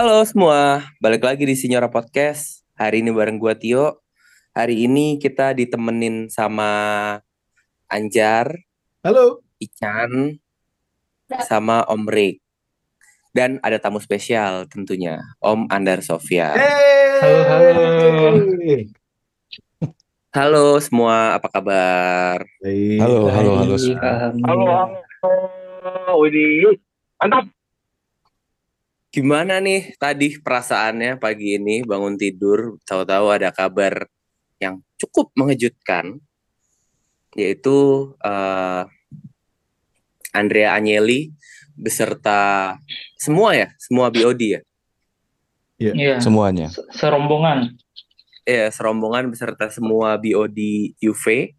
[0.00, 2.64] Halo semua, balik lagi di Sinyora Podcast.
[2.72, 4.00] Hari ini bareng gua Tio.
[4.56, 6.72] Hari ini kita ditemenin sama
[7.84, 8.64] Anjar,
[9.04, 9.44] Halo.
[9.60, 10.40] Ican,
[11.44, 12.40] sama Om Rick.
[13.36, 16.56] Dan ada tamu spesial tentunya, Om Andar Sofia.
[17.20, 17.84] Halo, halo.
[20.32, 22.40] Halo semua, apa kabar?
[22.64, 23.76] Halo, halo, halo.
[23.76, 26.12] Halo, halo.
[26.24, 26.80] Widih,
[27.20, 27.59] mantap.
[29.10, 34.06] Gimana nih tadi perasaannya pagi ini bangun tidur, tahu-tahu ada kabar
[34.62, 36.22] yang cukup mengejutkan,
[37.34, 38.86] yaitu eh,
[40.30, 41.34] Andrea Agnelli
[41.74, 42.78] beserta
[43.18, 44.60] semua ya, semua BOD ya,
[45.80, 46.70] Iya, Semuanya.
[46.70, 47.74] se- serombongan.
[48.46, 50.58] ya serombongan beserta semua BOD
[51.02, 51.50] UV,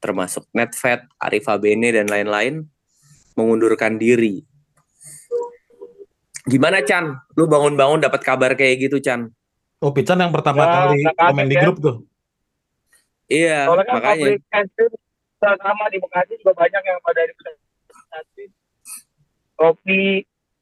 [0.00, 2.64] termasuk Netfed, Arif Bene dan lain-lain
[3.36, 4.40] mengundurkan diri.
[6.42, 7.14] Gimana Chan?
[7.38, 9.30] Lu bangun-bangun dapat kabar kayak gitu Chan?
[9.82, 11.62] Oh, Pican yang pertama Ya, kali komen di ya.
[11.66, 11.96] grup tuh.
[13.26, 14.26] Iya, Soalnya kan makanya.
[15.42, 18.44] sama di Bekasi juga banyak yang pada di Bekasi.
[19.58, 20.02] Kopi,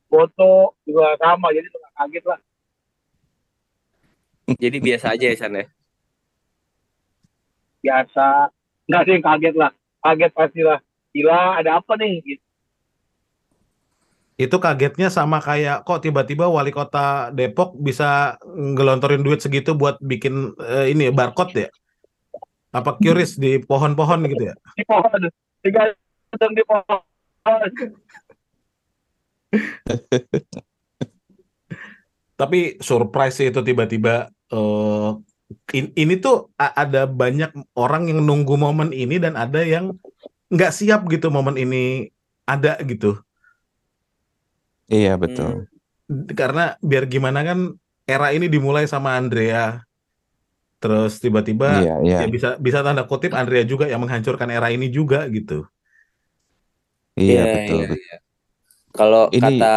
[0.09, 2.41] Boto juga sama, jadi tuh nggak kaget lah.
[4.57, 5.67] Jadi biasa aja ya Chan ya.
[7.81, 8.27] Biasa.
[8.89, 9.73] Nggak sih kaget lah.
[10.01, 10.81] Kaget pastilah.
[11.13, 12.21] Gila, ada apa nih?
[12.25, 12.45] Gitu.
[14.41, 20.57] Itu kagetnya sama kayak kok tiba-tiba wali kota Depok bisa ngelontorin duit segitu buat bikin
[20.65, 21.71] eh, ini barcode ya?
[22.73, 24.57] Apa curious di pohon-pohon gitu ya?
[24.81, 25.21] Di pohon.
[26.41, 27.05] Jam di pohon.
[32.41, 35.11] Tapi surprise sih itu tiba-tiba eh,
[35.77, 39.93] in- ini tuh ada banyak orang yang nunggu momen ini dan ada yang
[40.49, 42.09] nggak siap gitu momen ini
[42.49, 43.21] ada gitu.
[44.91, 45.23] Iya, Hmm.
[45.23, 45.53] betul.
[46.35, 49.87] karena biar gimana kan era ini dimulai sama Andrea
[50.83, 52.19] terus tiba-tiba Iya, iya.
[52.19, 55.71] ya bisa bisa tanda kutip Andrea juga yang menghancurkan era ini juga gitu
[57.15, 57.79] Iya, betul.
[57.87, 57.95] betul.
[57.95, 58.17] iya.
[58.91, 59.77] Kalau Ini- kata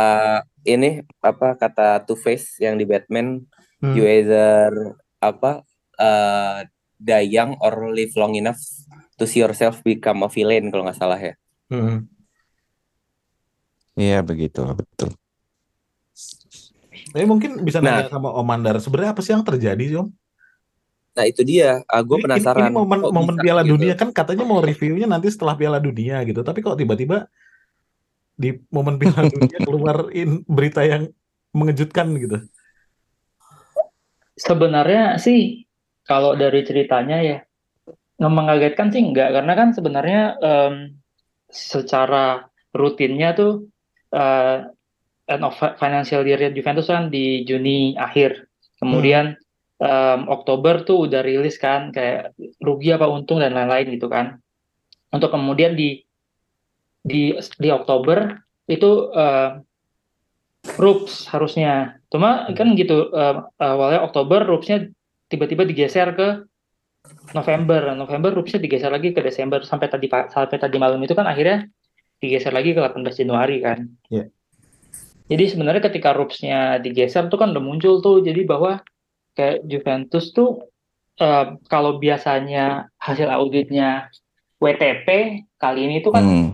[0.66, 0.90] ini
[1.22, 3.46] apa kata Two Face yang di Batman,
[3.78, 3.94] Hmm.
[3.94, 4.74] you either
[5.20, 5.62] apa
[6.00, 6.66] uh,
[6.98, 8.58] die young or live long enough
[9.20, 11.38] to see yourself become a villain kalau nggak salah ya.
[11.70, 12.10] Hmm.
[13.94, 15.14] Iya, begitu, betul.
[17.14, 18.02] Eh, mungkin bisa Nah.
[18.02, 20.10] nanya sama Om Mandar sebenarnya apa sih yang terjadi sih Om?
[21.14, 22.70] Nah itu dia, ah, gue Ini- ini- penasaran.
[22.70, 23.72] Ini, momen momen bisa Piala gitu?
[23.78, 27.30] Dunia kan katanya mau reviewnya nanti setelah Piala Dunia gitu tapi kok tiba-tiba
[28.34, 31.06] di momen Piala Dunia keluarin berita yang
[31.54, 32.42] mengejutkan gitu.
[34.34, 35.70] Sebenarnya sih
[36.02, 37.38] kalau dari ceritanya ya
[38.18, 40.74] nggak mengagetkan sih enggak karena kan sebenarnya em,
[41.54, 43.70] secara rutinnya tuh
[44.14, 44.58] eh,
[45.28, 48.48] end of financial year Juventus kan di Juni akhir.
[48.80, 49.40] Kemudian
[49.80, 54.40] em, Oktober tuh udah rilis kan kayak rugi apa untung dan lain-lain gitu kan.
[55.16, 56.04] Untuk kemudian di
[57.04, 59.50] di di Oktober itu eh,
[60.64, 62.00] RUPS harusnya.
[62.12, 64.92] Cuma kan gitu eh, awalnya Oktober RUPS-nya
[65.32, 66.28] tiba-tiba digeser ke
[67.32, 67.96] November.
[67.96, 71.68] November RUPS-nya digeser lagi ke Desember sampai tadi pa- sampai tadi malam itu kan akhirnya
[72.24, 73.84] digeser lagi ke 18 Januari kan.
[74.08, 74.32] Iya.
[75.28, 78.80] Jadi sebenarnya ketika RUPS-nya digeser tuh kan udah muncul tuh jadi bahwa
[79.36, 80.64] kayak Juventus tuh
[81.20, 84.08] eh, kalau biasanya hasil auditnya
[84.64, 85.08] WTP
[85.60, 86.50] kali ini tuh kan Hmm,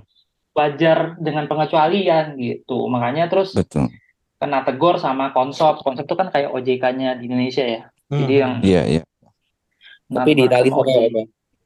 [0.57, 2.89] wajar dengan pengecualian gitu.
[2.89, 3.89] Makanya terus betul.
[4.41, 5.85] kena tegur sama konsop.
[5.85, 7.81] Konsop itu kan kayak OJK-nya di Indonesia ya.
[8.09, 8.41] Jadi Hmm.
[8.41, 9.03] yang Iya, iya.
[10.09, 10.69] Tapi di Itali?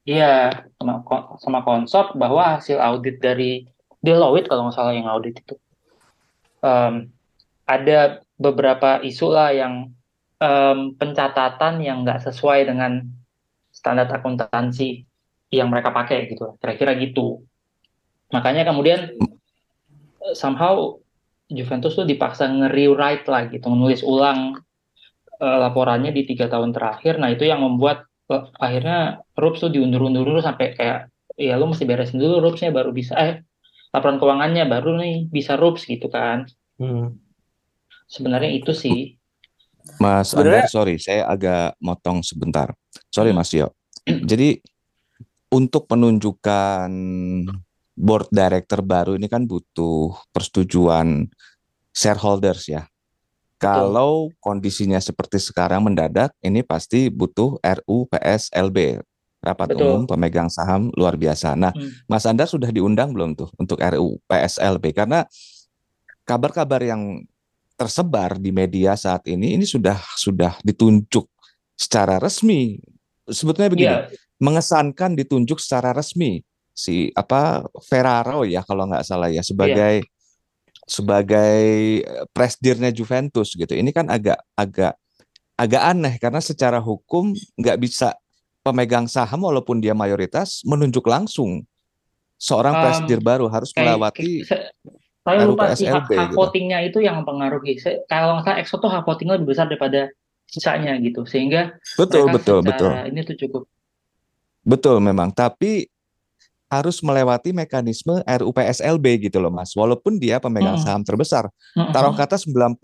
[0.03, 0.99] Iya, sama,
[1.39, 3.63] sama konsop bahwa hasil audit dari
[4.03, 5.55] Deloitte kalau nggak salah yang audit itu.
[6.59, 7.07] Em,
[7.63, 9.95] ada beberapa isu lah yang
[10.43, 12.99] em, pencatatan yang nggak sesuai dengan
[13.71, 15.07] standar akuntansi
[15.55, 16.59] yang mereka pakai gitu.
[16.59, 17.47] Kira-kira gitu.
[18.35, 19.15] Makanya kemudian
[20.19, 20.99] eh, somehow
[21.47, 24.59] Juventus tuh dipaksa nge-rewrite lah gitu, menulis ulang
[25.39, 27.23] eh, laporannya di tiga tahun terakhir.
[27.23, 30.99] Nah itu yang membuat eh, akhirnya RUPS tuh diundur-undur sampai kayak
[31.39, 33.41] ya lu mesti beresin dulu RUPS-nya baru bisa eh
[33.93, 36.49] laporan keuangannya baru nih bisa RUPS gitu kan.
[36.75, 37.21] Hmm.
[38.09, 39.15] Sebenarnya itu sih.
[40.01, 42.73] Mas Sebenarnya- Andar, sorry, saya agak motong sebentar.
[43.13, 43.39] Sorry, Hmm.
[43.39, 43.69] Mas Yo.
[44.03, 44.57] Jadi
[45.47, 46.89] untuk penunjukan
[47.93, 51.29] board director baru ini kan butuh persetujuan
[51.93, 52.89] shareholders ya.
[53.61, 58.99] Kalau kondisinya seperti sekarang mendadak, ini pasti butuh RU PSLB,
[59.43, 59.83] rapat Betul.
[59.83, 61.59] umum pemegang saham luar biasa.
[61.59, 61.91] Nah, Hmm.
[62.07, 64.95] Mas Andar sudah diundang belum tuh untuk RU PSLB?
[64.95, 65.27] Karena
[66.23, 67.21] kabar-kabar yang
[67.75, 71.27] tersebar di media saat ini ini sudah sudah ditunjuk
[71.75, 72.79] secara resmi.
[73.27, 74.07] Sebetulnya begini, Iya,
[74.39, 76.39] mengesankan ditunjuk secara resmi
[76.73, 80.01] si apa Ferraro ya kalau nggak salah ya sebagai
[80.87, 81.61] sebagai
[82.03, 83.71] eh, presidennya Juventus gitu.
[83.71, 84.95] Ini kan agak agak
[85.53, 88.17] agak aneh karena secara hukum nggak bisa
[88.63, 91.67] pemegang saham walaupun dia mayoritas menunjuk langsung
[92.39, 94.73] seorang Um, presiden baru harus kayak, melewati kayak-
[95.23, 96.35] saya, lupa sih hak, gitu.
[96.35, 97.79] votingnya itu yang mempengaruhi.
[98.11, 100.11] Kalau nggak salah EXO tuh hak votingnya lebih besar daripada
[100.51, 103.63] sisanya gitu, sehingga betul betul betul ini tuh cukup.
[104.63, 105.87] betul memang tapi
[106.79, 111.45] harus melewati mekanisme RUU PSLB gitu loh Mas walaupun dia pemegang saham terbesar
[111.77, 111.93] Mm-mm.
[111.93, 112.77] taruh kata 90%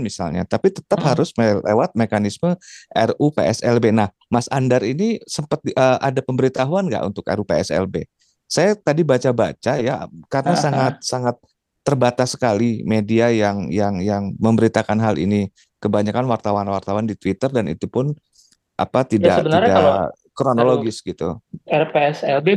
[0.00, 1.10] misalnya, tapi tetap Mm-mm.
[1.12, 2.56] harus melewat mekanisme
[2.92, 3.92] RUU PSLB.
[3.92, 8.04] Nah, Mas Andar ini sempat di- eh, ada pemberitahuan nggak untuk RUU PSLB?
[8.46, 11.36] Saya tadi baca-baca ya, karena sangat sangat
[11.82, 15.50] terbatas sekali media yang yang yang memberitakan hal ini.
[15.76, 18.16] Kebanyakan wartawan-wartawan di Twitter dan itu pun
[18.76, 19.94] apa tidak sebenarnya tidak kalau
[20.36, 21.36] kronologis gitu.
[21.68, 22.48] RPSLB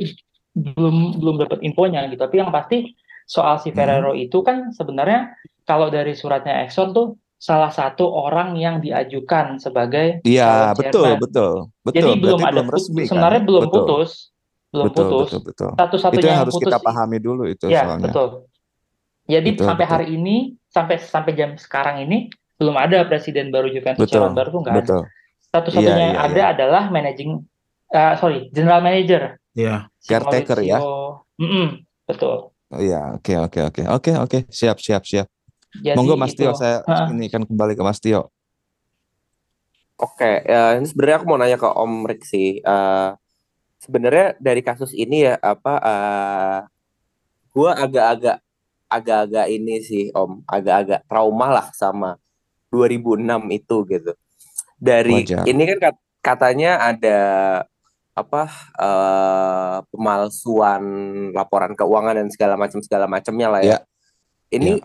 [0.55, 2.19] belum belum dapat infonya gitu.
[2.19, 2.93] Tapi yang pasti
[3.29, 3.77] soal si Hmm.
[3.77, 5.37] Ferrero itu kan sebenarnya
[5.69, 11.53] kalau dari suratnya Exxon tuh salah satu orang yang diajukan sebagai Iya, betul, betul,
[11.85, 11.93] betul.
[11.95, 13.09] Jadi belum ada belum resmi kan?
[13.15, 14.11] sebenarnya belum Betul, putus,
[14.73, 15.29] belum betul, putus.
[15.29, 15.71] betul, betul.
[15.79, 18.11] Satu-satunya yang yang harus putus kita pahami dulu itu ya soalnya.
[18.11, 18.27] betul.
[19.29, 19.93] Jadi Betul, sampai betul.
[19.93, 20.35] hari ini
[20.73, 22.17] sampai sampai jam sekarang ini
[22.59, 24.81] belum ada presiden baru Betul, calon baru tuh nggak ada.
[24.83, 25.01] betul.
[25.49, 26.51] Satu-satunya Iya, yang iya, ada iya.
[26.53, 27.31] adalah managing
[27.89, 29.75] eh, sorry general manager Iya.
[29.99, 30.79] si Caretaker ya?
[30.79, 31.27] Maurizio.
[31.39, 31.67] Mm-mm,
[32.07, 32.35] betul.
[32.69, 35.27] Oh iya, oke, oke, oke, oke, oke, siap, siap, siap.
[35.69, 36.81] Jadi Monggo Mas itu Tio, saya
[37.13, 38.29] ini kan kembali ke Mas Tio.
[39.99, 42.61] Oke, ya, ini sebenarnya aku mau nanya ke Om Rik sih.
[42.63, 43.09] Eh,
[43.83, 45.73] sebenarnya dari kasus ini ya apa?
[45.83, 46.59] eh
[47.51, 48.37] gua agak-agak
[48.89, 52.15] agak-agak ini sih Om, agak-agak trauma lah sama
[52.71, 54.11] 2006 itu gitu.
[54.79, 55.43] Dari Wajar.
[55.45, 57.19] ini kan kat- katanya ada
[58.19, 58.43] apa
[58.75, 60.83] eh pemalsuan
[61.31, 63.69] laporan keuangan dan segala macam segala macamnya lah ya.
[63.75, 63.79] Ya,
[64.49, 64.81] Ini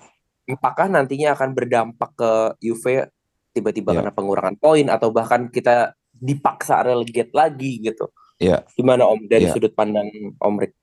[0.55, 3.09] apakah nantinya akan berdampak ke Juve
[3.57, 4.03] tiba-tiba Ya.
[4.03, 8.11] kena pengurangan poin atau bahkan kita dipaksa relegate lagi gitu?
[8.39, 8.63] Ya.
[8.77, 9.53] Gimana Om dari Ya.
[9.55, 10.09] sudut pandang
[10.39, 10.75] Om Rik?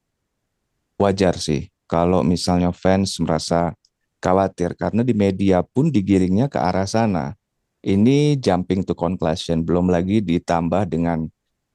[1.01, 3.74] wajar sih kalau misalnya fans merasa
[4.21, 7.33] khawatir karena di media pun digiringnya ke arah sana.
[7.81, 11.25] Ini jumping to conclusion, belum lagi ditambah dengan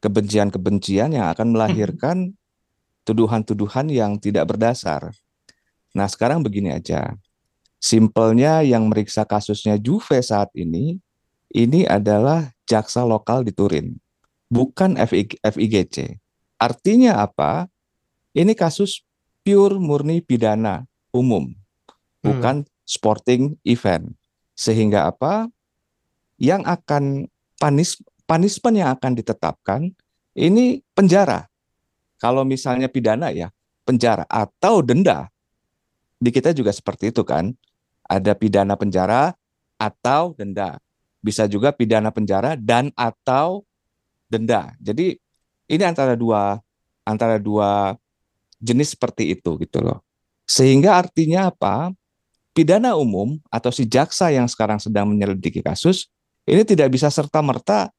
[0.00, 2.36] kebencian-kebencian yang akan melahirkan
[3.06, 5.14] tuduhan-tuduhan yang tidak berdasar.
[5.96, 7.16] Nah, sekarang begini aja.
[7.80, 10.98] Simpelnya yang meriksa kasusnya Juve saat ini,
[11.54, 13.94] ini adalah jaksa lokal di Turin,
[14.50, 16.18] bukan FI FIGC.
[16.58, 17.70] Artinya apa?
[18.36, 19.06] Ini kasus
[19.46, 20.84] pure murni pidana
[21.14, 21.54] umum,
[22.20, 24.12] bukan sporting event.
[24.56, 25.48] Sehingga apa?
[26.36, 27.04] Yang akan
[27.56, 29.80] panis punishment yang akan ditetapkan
[30.36, 31.46] ini penjara.
[32.20, 33.48] Kalau misalnya pidana ya
[33.86, 35.30] penjara atau denda.
[36.18, 37.54] Di kita juga seperti itu kan.
[38.06, 39.34] Ada pidana penjara
[39.78, 40.78] atau denda.
[41.22, 43.66] Bisa juga pidana penjara dan atau
[44.30, 44.74] denda.
[44.78, 45.18] Jadi
[45.66, 46.58] ini antara dua
[47.06, 47.94] antara dua
[48.58, 50.02] jenis seperti itu gitu loh.
[50.46, 51.90] Sehingga artinya apa?
[52.56, 56.08] Pidana umum atau si jaksa yang sekarang sedang menyelidiki kasus
[56.48, 57.92] ini tidak bisa serta-merta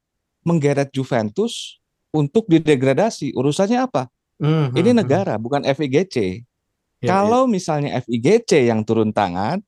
[0.47, 1.83] menggeret Juventus
[2.15, 3.35] untuk didegradasi.
[3.35, 4.07] Urusannya apa?
[4.39, 6.15] Hmm, Ini hmm, negara, bukan FIGC.
[6.15, 7.03] hmm.
[7.03, 9.59] Ya, Kalau misalnya FIGC yang turun tangan,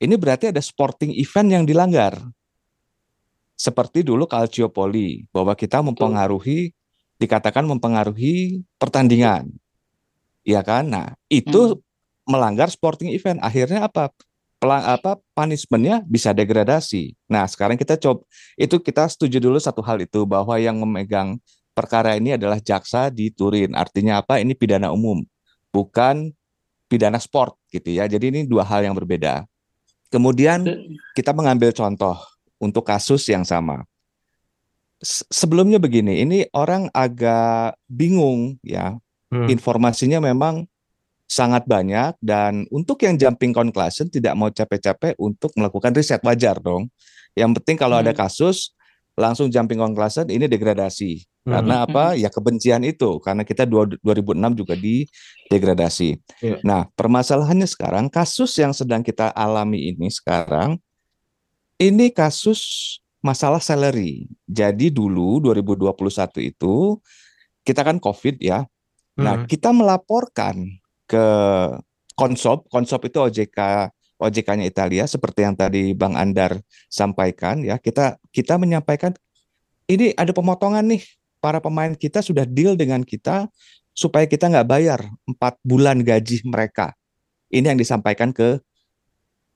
[0.00, 2.16] ini berarti ada sporting event yang dilanggar.
[3.54, 6.74] Seperti dulu Calciopoli, bahwa kita mempengaruhi,
[7.20, 9.46] dikatakan mempengaruhi pertandingan.
[10.42, 10.90] Iya kan?
[10.90, 11.78] Nah, itu
[12.26, 13.38] melanggar sporting event.
[13.38, 14.10] Akhirnya apa?
[14.62, 17.18] Pelang, apa punishmentnya bisa degradasi.
[17.26, 18.22] Nah, sekarang kita coba
[18.54, 21.42] itu kita setuju dulu satu hal itu bahwa yang memegang
[21.74, 23.74] perkara ini adalah jaksa di Turin.
[23.74, 24.38] Artinya apa?
[24.38, 25.26] Ini pidana umum,
[25.74, 26.30] bukan
[26.86, 28.06] pidana sport gitu ya.
[28.06, 29.42] Jadi ini dua hal yang berbeda.
[30.14, 30.62] Kemudian
[31.18, 32.14] kita mengambil contoh
[32.62, 33.82] untuk kasus yang sama.
[35.02, 38.94] Se- Sebelumnya begini, ini orang agak bingung ya.
[39.32, 39.48] Hmm.
[39.50, 40.70] Informasinya memang
[41.32, 46.92] sangat banyak dan untuk yang jumping conclusion tidak mau capek-capek untuk melakukan riset wajar dong.
[47.32, 48.20] Yang penting kalau ada Hmm.
[48.20, 48.76] kasus
[49.16, 51.24] langsung jumping conclusion ini degradasi.
[51.48, 51.52] Hmm.
[51.56, 52.12] Karena apa?
[52.20, 53.16] Ya kebencian itu.
[53.24, 55.08] Karena kita dua- 2006 juga di
[55.48, 56.20] degradasi.
[56.44, 56.60] Iya.
[56.60, 60.76] Nah, permasalahannya sekarang kasus yang sedang kita alami ini sekarang
[61.80, 62.60] ini kasus
[63.24, 64.28] masalah salary.
[64.44, 67.00] Jadi dulu 2021 itu
[67.64, 68.68] kita kan Covid ya.
[69.16, 69.48] Nah, Hmm.
[69.48, 71.26] kita melaporkan ke
[72.12, 73.88] Konsop, Konsop itu OJK
[74.22, 77.80] OJK-nya Italia seperti yang tadi Bang Andar sampaikan ya.
[77.82, 79.10] Kita kita menyampaikan
[79.90, 81.02] ini ada pemotongan nih.
[81.42, 83.50] Para pemain kita sudah deal dengan kita
[83.90, 86.94] supaya kita nggak bayar empat bulan gaji mereka.
[87.50, 88.62] Ini yang disampaikan ke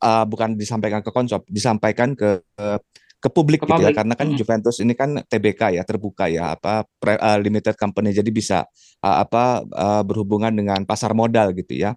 [0.02, 2.78] uh, bukan disampaikan ke konsop disampaikan ke uh,
[3.16, 3.96] ke publik Ke gitu ya publik.
[3.96, 4.37] karena kan Hmm.
[4.37, 8.58] Juventus ini kan TBK ya terbuka ya apa pre- uh, limited company jadi bisa
[9.00, 11.96] uh, apa uh, berhubungan dengan pasar modal gitu ya.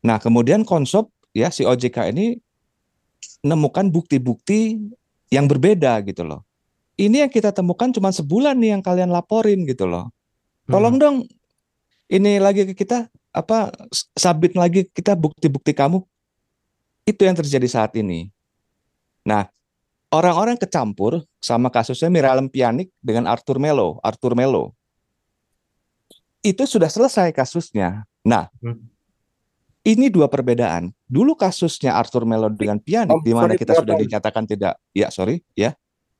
[0.00, 2.38] Nah, kemudian konsop ya si OJK ini
[3.40, 4.78] menemukan bukti-bukti
[5.28, 6.44] yang berbeda gitu loh.
[6.94, 10.12] Ini yang kita temukan cuma sebulan nih yang kalian laporin gitu loh.
[10.64, 11.02] Tolong Hmm.
[11.02, 11.16] dong
[12.06, 16.02] ini lagi ke kita apa s- submit lagi kita bukti-bukti kamu.
[17.02, 18.28] Itu yang terjadi saat ini.
[19.22, 19.48] Nah,
[20.10, 24.74] orang-orang kecampur sama kasusnya Miralem Pjanic dengan Arthur Melo, Arthur Melo.
[26.42, 28.04] Itu sudah selesai kasusnya.
[28.26, 28.90] Nah, Hmm.
[29.86, 30.92] ini dua perbedaan.
[31.06, 35.40] Dulu kasusnya Arthur Melo dengan Pjanic Om, di mana kita sudah dinyatakan tidak, ya sorry,
[35.54, 35.72] ya.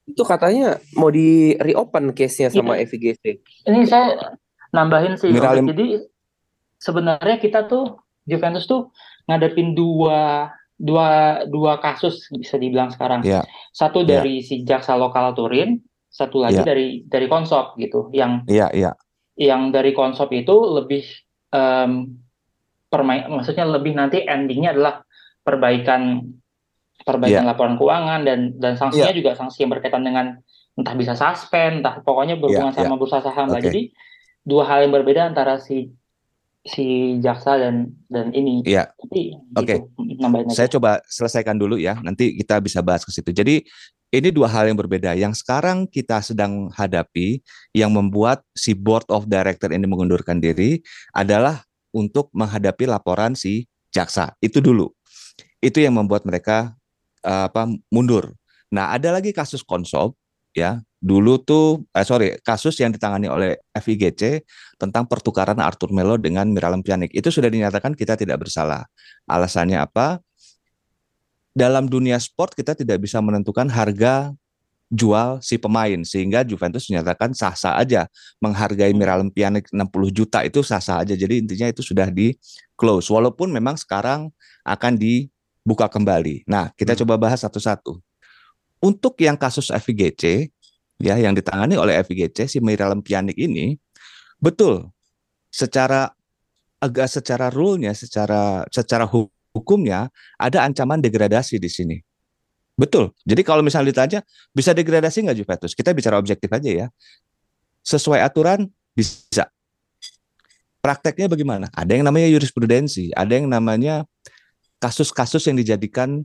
[0.06, 2.88] Itu katanya mau di reopen case-nya sama Iya.
[2.88, 3.24] FIGC.
[3.68, 4.16] Ini saya
[4.74, 5.70] nambahin sih, Robert.
[5.70, 5.86] Jadi
[6.80, 8.90] sebenarnya kita tuh Juventus tuh
[9.26, 13.20] ngadepin dua dua dua kasus bisa dibilang sekarang.
[13.20, 13.44] Ya.
[13.70, 14.18] Satu Ya.
[14.24, 15.76] dari si jaksa lokal Turin,
[16.08, 16.64] satu lagi Ya.
[16.64, 18.08] dari dari konsop gitu.
[18.16, 18.90] Yang Iya, iya.
[19.36, 21.04] yang dari konsop itu lebih
[21.52, 22.16] em,
[22.88, 25.04] permain, maksudnya lebih nanti endingnya adalah
[25.44, 26.24] perbaikan
[27.00, 30.36] perbaikan laporan keuangan dan dan sanksinya juga sanksi yang berkaitan dengan
[30.76, 32.86] entah bisa suspend, entah pokoknya berhubungan Ya, ya.
[32.88, 33.60] sama bursa saham lah.
[33.60, 33.68] Oke.
[33.68, 33.82] Jadi
[34.44, 35.92] dua hal yang berbeda antara si
[36.64, 38.60] si jaksa dan dan ini.
[38.68, 38.92] Iya.
[39.00, 39.80] Oke.
[39.80, 40.52] gitu, aja.
[40.52, 43.32] Saya coba selesaikan dulu ya, nanti kita bisa bahas ke situ.
[43.32, 43.64] Jadi
[44.10, 45.14] ini dua hal yang berbeda.
[45.14, 47.40] Yang sekarang kita sedang hadapi
[47.72, 50.82] yang membuat si board of director ini mengundurkan diri
[51.14, 51.62] adalah
[51.94, 54.34] untuk menghadapi laporan si jaksa.
[54.42, 54.90] Itu dulu.
[55.62, 56.74] Itu yang membuat mereka
[57.22, 58.34] eh, apa mundur.
[58.70, 60.14] Nah, ada lagi kasus konsop
[60.54, 60.82] ya.
[61.00, 64.44] Dulu tuh eh, sorry, kasus yang ditangani oleh FIGC
[64.76, 67.16] tentang pertukaran Arthur Melo dengan Miralem Pjanic.
[67.16, 68.84] Itu sudah dinyatakan kita tidak bersalah.
[69.24, 70.20] Alasannya apa?
[71.56, 74.30] Dalam dunia sport kita tidak bisa menentukan harga
[74.90, 78.10] jual si pemain sehingga Juventus menyatakan sah-sah aja
[78.42, 81.16] menghargai Miralem Pjanic 60 juta itu sah-sah aja.
[81.16, 82.34] Jadi intinya itu sudah di
[82.76, 84.28] close walaupun memang sekarang
[84.66, 86.44] akan dibuka kembali.
[86.44, 87.06] Nah, kita Hmm.
[87.06, 88.02] coba bahas satu-satu.
[88.82, 90.50] Untuk yang kasus FIGC
[91.00, 93.74] ya yang ditangani oleh FIGC si Miralem Pjanic ini
[94.36, 94.92] betul
[95.48, 96.12] secara
[96.80, 101.96] agak secara rule-nya secara secara hu- hukumnya ada ancaman degradasi di sini.
[102.78, 103.12] Betul.
[103.28, 104.20] Jadi kalau misalnya ditanya
[104.56, 105.72] bisa degradasi nggak Juventus?
[105.76, 106.86] Kita bicara objektif aja ya.
[107.84, 108.64] Sesuai aturan
[108.96, 109.52] bisa.
[110.80, 111.68] Prakteknya bagaimana?
[111.76, 114.08] Ada yang namanya jurisprudensi, ada yang namanya
[114.80, 116.24] kasus-kasus yang dijadikan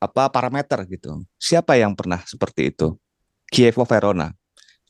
[0.00, 1.20] apa parameter gitu.
[1.36, 2.96] Siapa yang pernah seperti itu?
[3.54, 4.34] Chievo Verona.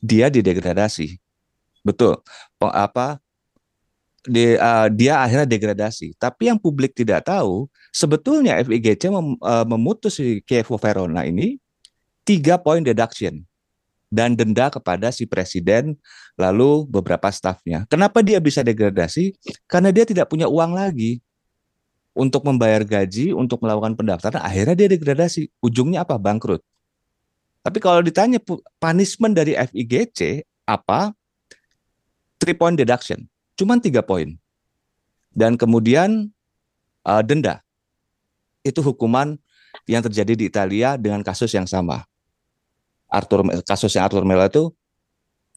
[0.01, 1.21] Dia didegradasi.
[1.85, 2.17] Betul.
[2.57, 3.21] Apa
[4.25, 6.17] di, uh, dia akhirnya degradasi.
[6.17, 11.61] Tapi yang publik tidak tahu, sebetulnya FIGC mem- uh, memutus si Chievo Verona ini
[12.25, 13.45] tiga poin deduction
[14.09, 15.93] dan denda kepada si presiden
[16.33, 17.85] lalu beberapa stafnya.
[17.85, 19.37] Kenapa dia bisa degradasi?
[19.69, 21.21] Karena dia tidak punya uang lagi
[22.17, 24.41] untuk membayar gaji, untuk melakukan pendaftaran.
[24.41, 25.51] Akhirnya dia degradasi.
[25.61, 26.15] Ujungnya apa?
[26.17, 26.63] Bangkrut.
[27.65, 31.09] Tapi kalau ditanya pu- punishment dari FIGC apa?
[32.37, 34.35] Three point deduction cuman tiga poin.
[35.35, 36.31] Dan kemudian
[37.03, 37.59] uh, denda.
[38.63, 39.35] Itu hukuman
[39.83, 42.07] yang terjadi di Italia dengan kasus yang sama.
[43.11, 44.71] Arthur kasusnya Arthur Melo itu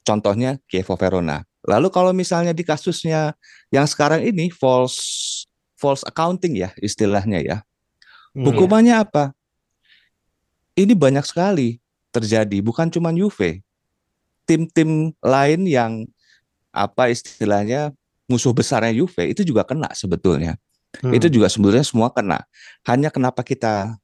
[0.03, 1.47] contohnya Chievo Verona.
[1.67, 3.35] Lalu kalau misalnya di kasusnya
[3.71, 5.47] yang sekarang ini false
[5.79, 7.57] false accounting ya istilahnya ya.
[8.35, 8.51] Hmm.
[8.51, 9.33] Hukumannya apa?
[10.79, 11.83] Ini banyak sekali
[12.15, 13.63] terjadi, bukan cuma Juve.
[14.49, 16.09] Tim-tim lain yang
[16.73, 17.93] apa istilahnya
[18.29, 20.57] musuh besarnya Juve itu juga kena sebetulnya.
[21.01, 21.13] Hmm.
[21.13, 22.45] Itu juga sebetulnya semua kena.
[22.89, 23.97] Hanya kenapa kita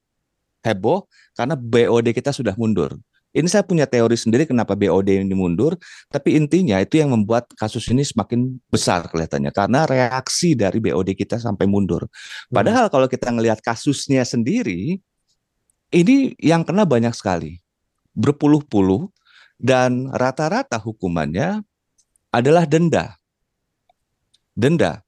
[0.65, 1.05] heboh
[1.37, 2.97] karena BOD kita sudah mundur.
[3.35, 5.75] Ini saya punya teori sendiri kenapa BOD ini mundur,
[6.07, 11.43] tapi intinya itu yang membuat kasus ini semakin besar kelihatannya karena reaksi dari BOD kita
[11.43, 12.07] sampai mundur.
[12.47, 15.03] Padahal kalau kita ngelihat kasusnya sendiri,
[15.91, 17.59] ini yang kena banyak sekali,
[18.15, 19.11] berpuluh-puluh,
[19.59, 21.63] dan rata-rata hukumannya
[22.35, 23.15] adalah denda.
[24.55, 25.03] Denda.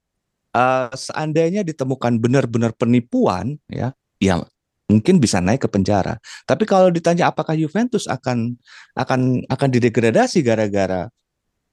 [0.54, 4.40] Eh, seandainya ditemukan benar-benar penipuan, ya, ya
[4.86, 6.16] mungkin bisa naik ke penjara.
[6.46, 8.54] Tapi kalau ditanya apakah Juventus akan
[8.94, 11.10] akan akan didegradasi gara-gara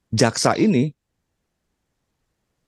[0.10, 0.92] jaksa ini,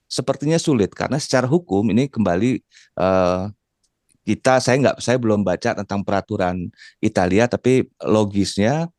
[0.06, 2.62] sepertinya sulit karena secara hukum ini kembali
[3.02, 3.44] eh,
[4.26, 8.90] kita saya nggak saya belum baca tentang peraturan Italia tapi logisnya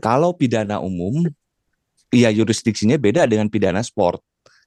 [0.00, 1.24] kalau pidana umum
[2.12, 4.20] ya jurisdiksinya beda dengan pidana sport.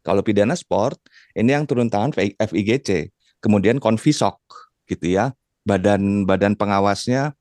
[0.04, 1.00] Kalau pidana sport
[1.38, 4.40] ini yang turun tangan FIGC, kemudian Konfisok
[4.88, 5.32] gitu ya.
[5.64, 7.32] Badan badan pengawasnya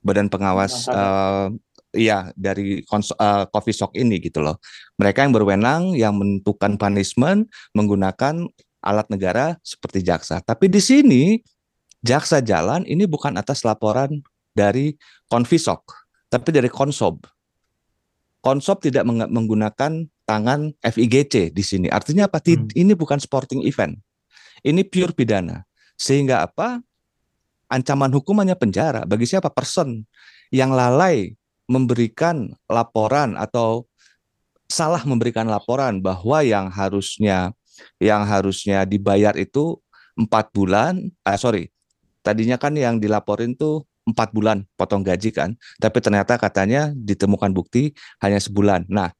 [0.00, 1.52] badan pengawas uh,
[1.92, 4.56] ya dari uh, coffee shop ini gitu loh.
[4.96, 8.48] Mereka yang berwenang yang menentukan punishment menggunakan
[8.80, 10.40] alat negara seperti jaksa.
[10.40, 11.22] Tapi di sini
[12.02, 14.22] jaksa jalan ini bukan atas laporan
[14.54, 14.98] dari
[15.30, 15.82] konfisok,
[16.30, 17.22] tapi dari konsob.
[18.38, 21.86] Konsob tidak menggunakan tangan FIGC di sini.
[21.90, 22.38] Artinya apa?
[22.44, 22.70] Hmm.
[22.70, 23.98] Ini bukan sporting event.
[24.62, 25.66] Ini pure pidana.
[25.98, 26.78] Sehingga apa?
[27.68, 29.52] Ancaman hukumannya penjara bagi siapa?
[29.52, 30.06] Person
[30.48, 31.36] yang lalai
[31.68, 33.84] memberikan laporan atau
[34.68, 37.52] salah memberikan laporan bahwa yang harusnya
[38.00, 39.76] yang harusnya dibayar itu
[40.16, 41.70] empat bulan, ah sorry,
[42.28, 47.96] tadinya kan yang dilaporin tuh empat bulan potong gaji kan, tapi ternyata katanya ditemukan bukti
[48.20, 48.84] hanya sebulan.
[48.92, 49.16] Nah,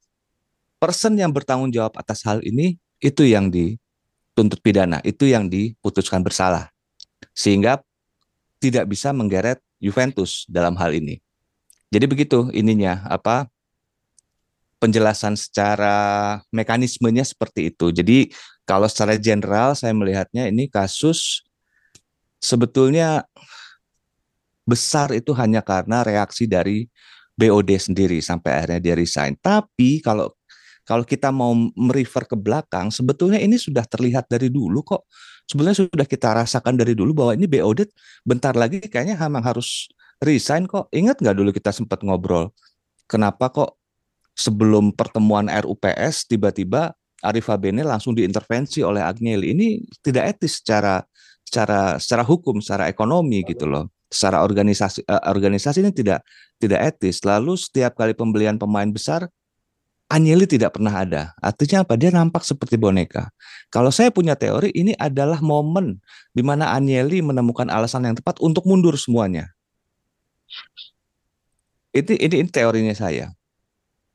[0.77, 6.69] person yang bertanggung jawab atas hal ini itu yang dituntut pidana, itu yang diputuskan bersalah,
[7.33, 7.81] sehingga
[8.61, 11.17] tidak bisa menggeret Juventus dalam hal ini.
[11.89, 13.49] Jadi begitu ininya apa
[14.77, 17.89] penjelasan secara mekanismenya seperti itu.
[17.89, 18.29] Jadi
[18.69, 21.41] kalau secara general saya melihatnya ini kasus
[22.39, 23.27] sebetulnya
[24.63, 26.87] besar itu hanya karena reaksi dari
[27.39, 29.35] BOD sendiri sampai akhirnya dia resign.
[29.39, 30.31] Tapi kalau
[30.83, 35.05] kalau kita mau merefer ke belakang, sebetulnya ini sudah terlihat dari dulu kok.
[35.45, 37.85] Sebenarnya sudah kita rasakan dari dulu bahwa ini BOD
[38.25, 39.85] bentar lagi kayaknya memang harus
[40.17, 40.89] resign kok.
[40.89, 42.49] Ingat nggak dulu kita sempat ngobrol,
[43.05, 43.77] kenapa kok
[44.33, 49.51] sebelum pertemuan RUPS tiba-tiba Arif Abene langsung diintervensi oleh Agnelli.
[49.51, 49.67] Ini
[49.99, 51.03] tidak etis secara
[51.49, 56.25] secara secara hukum, secara ekonomi gitu loh secara organisasi uh, organisasi ini tidak
[56.57, 57.21] tidak etis.
[57.21, 59.29] Lalu setiap kali pembelian pemain besar
[60.09, 61.37] Agnelli tidak pernah ada.
[61.37, 61.93] Artinya apa?
[61.93, 63.29] Dia nampak seperti boneka.
[63.69, 66.01] Kalau saya punya teori ini adalah momen
[66.33, 69.53] di mana Agnelli menemukan alasan yang tepat untuk mundur semuanya.
[71.93, 73.29] Ini ini, ini teorinya saya.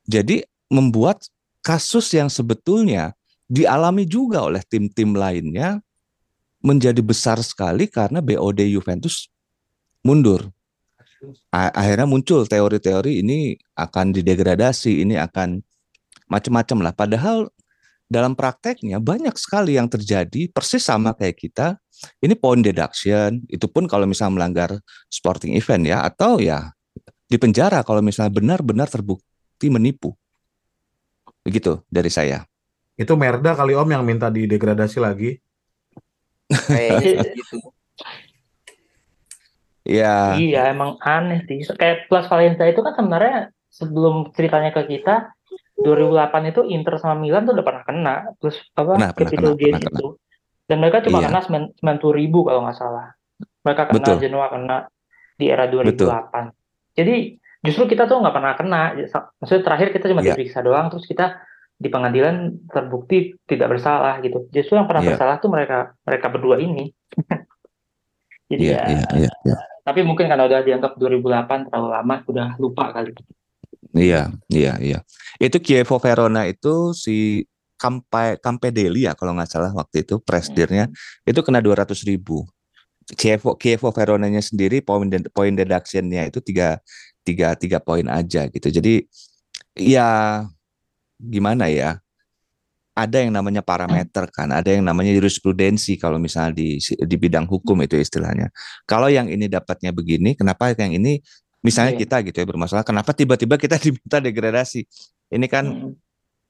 [0.03, 1.23] Jadi membuat
[1.63, 3.15] kasus yang sebetulnya
[3.47, 5.79] dialami juga oleh tim-tim lainnya
[6.65, 9.29] menjadi besar sekali karena BOD Juventus
[10.01, 10.49] mundur.
[11.53, 15.61] Akhirnya muncul teori-teori ini akan didegradasi, ini akan
[16.25, 16.93] macam-macam lah.
[16.93, 17.37] Padahal
[18.05, 21.67] dalam prakteknya banyak sekali yang terjadi persis sama kayak kita.
[22.19, 24.69] Ini point deduction, itu pun kalau misalnya melanggar
[25.07, 26.75] sporting event ya, atau ya
[27.25, 30.13] di penjara kalau misalnya benar-benar terbukti menipu.
[31.41, 32.43] Begitu dari saya.
[32.99, 35.39] Itu Merda kali Om yang minta didegradasi lagi.
[36.49, 37.57] Kayaknya gitu.
[39.85, 40.15] Iya.
[40.41, 41.61] Iya, emang aneh sih.
[41.77, 45.35] Kayak Plus Valencia itu kan sebenarnya sebelum ceritanya ke kita
[45.75, 49.91] 2008 itu Inter sama Milan tuh udah pernah kena terus apa pernah, capital gain pernah,
[49.91, 50.07] itu
[50.65, 51.27] dan mereka cuma iya.
[51.27, 53.11] kena sembilan puluh ribu kalau nggak salah
[53.67, 54.15] mereka kena Betul.
[54.23, 54.77] Genoa kena
[55.35, 56.15] di era 2008 Betul.
[56.95, 57.15] jadi
[57.59, 58.81] justru kita tuh nggak pernah kena
[59.43, 60.31] maksudnya terakhir kita cuma yeah.
[60.31, 61.43] diperiksa doang terus kita
[61.85, 65.09] di pengadilan terbukti tidak bersalah gitu justru yang pernah yeah.
[65.13, 66.89] bersalah tuh mereka mereka berdua ini
[68.49, 72.47] jadi yeah, ya yeah, yeah, yeah tapi mungkin karena udah dianggap 2008 terlalu lama, udah
[72.57, 73.13] lupa kali.
[73.93, 74.99] Iya, iya, iya.
[75.37, 77.45] Itu Chievo Verona itu si
[77.77, 81.29] Campe Campedeli ya kalau nggak salah waktu itu presidennya hmm.
[81.29, 82.49] itu kena 200 ribu.
[83.13, 86.81] Chievo Chievo Veronanya sendiri poin poin deductionnya itu tiga
[87.21, 88.73] tiga tiga poin aja gitu.
[88.73, 89.05] Jadi
[89.77, 90.41] ya
[91.19, 91.99] gimana ya?
[92.95, 97.75] ada yang namanya parameter kan, ada yang namanya jurisprudensi kalau misalnya di di bidang hukum
[97.83, 98.47] itu istilahnya.
[98.87, 101.19] Kalau yang ini dapatnya begini, kenapa yang ini
[101.59, 104.87] misalnya kita gitu ya bermasalah, kenapa tiba-tiba kita diminta degradasi?
[105.27, 105.91] Ini kan hmm.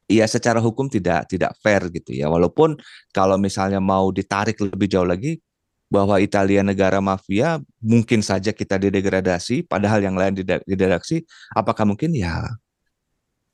[0.06, 2.30] ya secara hukum tidak tidak fair gitu ya.
[2.30, 2.78] Walaupun
[3.10, 5.41] kalau misalnya mau ditarik lebih jauh lagi
[5.89, 12.41] bahwa Italia negara mafia mungkin saja kita didegradasi padahal yang lain didegradasi apakah mungkin ya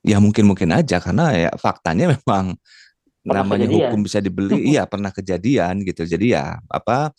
[0.02, 2.58] ya mungkin mungkin aja karena ya faktanya memang
[3.22, 3.90] pernah namanya kejadian.
[3.90, 4.58] hukum bisa dibeli.
[4.74, 6.04] Iya pernah kejadian gitu.
[6.06, 7.14] Jadi ya apa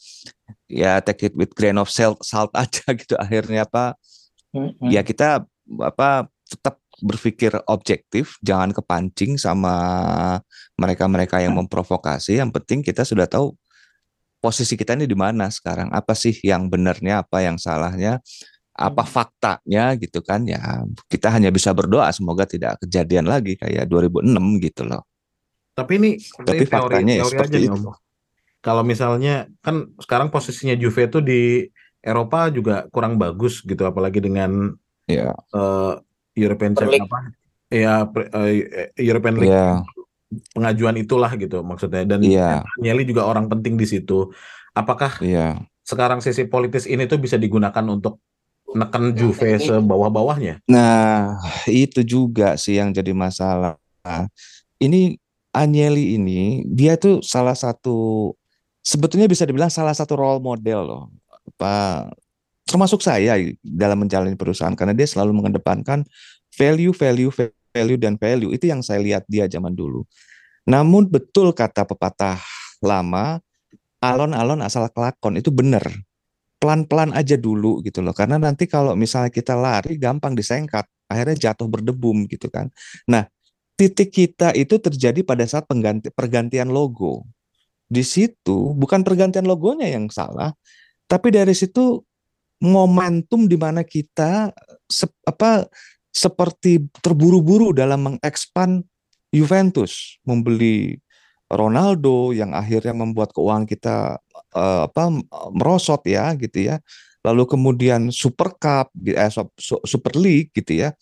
[0.66, 3.94] ya take it with grain of salt salt aja gitu akhirnya apa.
[4.52, 4.92] Mm-hmm.
[4.92, 5.48] ya kita
[5.80, 9.72] apa tetap berpikir objektif jangan kepancing sama
[10.76, 12.36] mereka-mereka yang memprovokasi.
[12.36, 13.56] Yang penting kita sudah tahu
[14.44, 15.88] posisi kita ini di mana sekarang.
[15.88, 18.20] Apa sih yang benarnya apa yang salahnya
[18.72, 20.44] apa faktanya gitu kan?
[20.48, 25.04] Ya kita hanya bisa berdoa semoga tidak kejadian lagi kayak 2006 gitu loh.
[25.72, 27.80] Tapi ini tapi ini teori, faktanya ya teori seperti aja itu.
[27.80, 27.96] Nih,
[28.62, 31.40] kalau misalnya kan sekarang posisinya Juve itu di
[32.02, 34.74] Eropa juga kurang bagus gitu apalagi dengan
[35.10, 35.92] Ya, eh,
[36.38, 37.04] European League.
[37.04, 37.18] apa?
[37.72, 39.50] Ya eh, European League.
[39.50, 39.82] Ya,
[40.56, 44.32] pengajuan itulah gitu maksudnya dan iya, Agnelli juga orang penting di situ.
[44.72, 45.60] Apakah iya.
[45.84, 48.16] sekarang sisi politis ini tuh bisa digunakan untuk
[48.72, 50.60] neken Juve sebawah-bawahnya?
[50.68, 53.76] Nah, itu juga sih yang jadi masalah.
[54.02, 54.26] Nah,
[54.82, 55.16] ini
[55.52, 58.32] Agnelli ini dia tuh salah satu
[58.80, 61.04] sebetulnya bisa dibilang salah satu role model loh.
[61.28, 62.08] Apa
[62.64, 66.08] termasuk saya dalam menjalani perusahaan karena dia selalu mengedepankan
[66.56, 67.28] value, value,
[67.72, 68.48] value dan value.
[68.56, 70.08] Itu yang saya lihat dia zaman dulu.
[70.64, 72.40] Namun betul kata pepatah
[72.80, 73.42] lama,
[74.00, 75.84] alon-alon asal kelakon itu benar.
[76.62, 78.14] Pelan-pelan aja dulu gitu loh.
[78.14, 82.70] Karena nanti kalau misalnya kita lari gampang disengkat, akhirnya jatuh berdebum gitu kan.
[83.10, 83.26] Nah,
[83.74, 87.26] titik kita itu terjadi pada saat pengganti, pergantian logo.
[87.90, 90.54] Di situ bukan pergantian logonya yang salah,
[91.10, 92.00] tapi dari situ
[92.62, 94.54] momentum di mana kita
[94.86, 95.66] sep- apa
[96.14, 98.80] seperti terburu-buru dalam mengekspan
[99.34, 100.96] Juventus, membeli
[101.52, 104.16] Ronaldo yang akhirnya membuat keuangan kita
[104.54, 105.10] eh, apa
[105.52, 106.78] merosot ya gitu ya.
[107.22, 110.94] Lalu kemudian Super Cup, eh, Super League gitu ya.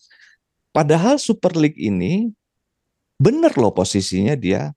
[0.70, 2.30] Padahal Super League ini
[3.20, 4.72] benar loh posisinya dia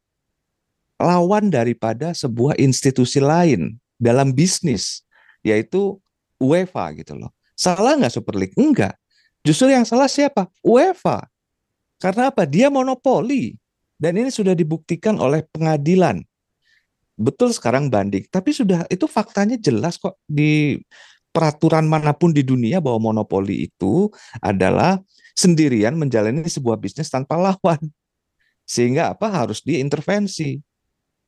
[1.00, 5.04] lawan daripada sebuah institusi lain dalam bisnis
[5.44, 6.00] yaitu
[6.40, 7.32] UEFA gitu loh.
[7.54, 8.56] Salah nggak Super League?
[8.58, 8.98] Enggak.
[9.44, 10.48] Justru yang salah siapa?
[10.64, 11.28] UEFA.
[12.00, 12.48] Karena apa?
[12.48, 13.56] Dia monopoli.
[14.00, 16.20] Dan ini sudah dibuktikan oleh pengadilan.
[17.14, 20.82] Betul sekarang banding, tapi sudah itu faktanya jelas kok di
[21.30, 24.10] peraturan mana pun di dunia bahwa monopoli itu
[24.42, 24.98] adalah
[25.38, 27.82] sendirian menjalani sebuah bisnis tanpa lawan.
[28.66, 30.58] Sehingga apa harus diintervensi.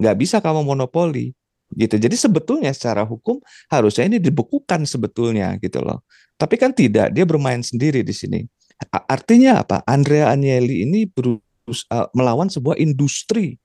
[0.02, 1.34] Nggak bisa kamu monopoli
[1.74, 1.98] gitu.
[1.98, 6.06] Jadi sebetulnya secara hukum harusnya ini dibekukan sebetulnya gitu loh.
[6.36, 8.44] Tapi kan tidak, dia bermain sendiri di sini.
[8.92, 9.82] Artinya apa?
[9.88, 13.58] Andrea Agnelli ini berus- uh, melawan sebuah industri.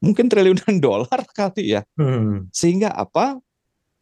[0.00, 1.84] Mungkin triliunan dolar kali ya.
[1.94, 2.48] Hmm.
[2.50, 3.38] Sehingga apa?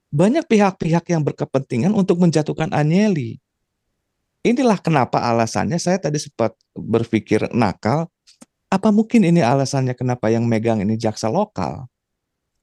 [0.09, 3.37] Banyak pihak-pihak yang berkepentingan untuk menjatuhkan Agnelli.
[4.41, 8.09] Inilah kenapa alasannya saya tadi sempat berpikir nakal.
[8.73, 11.85] Apa mungkin ini alasannya kenapa yang megang ini jaksa lokal?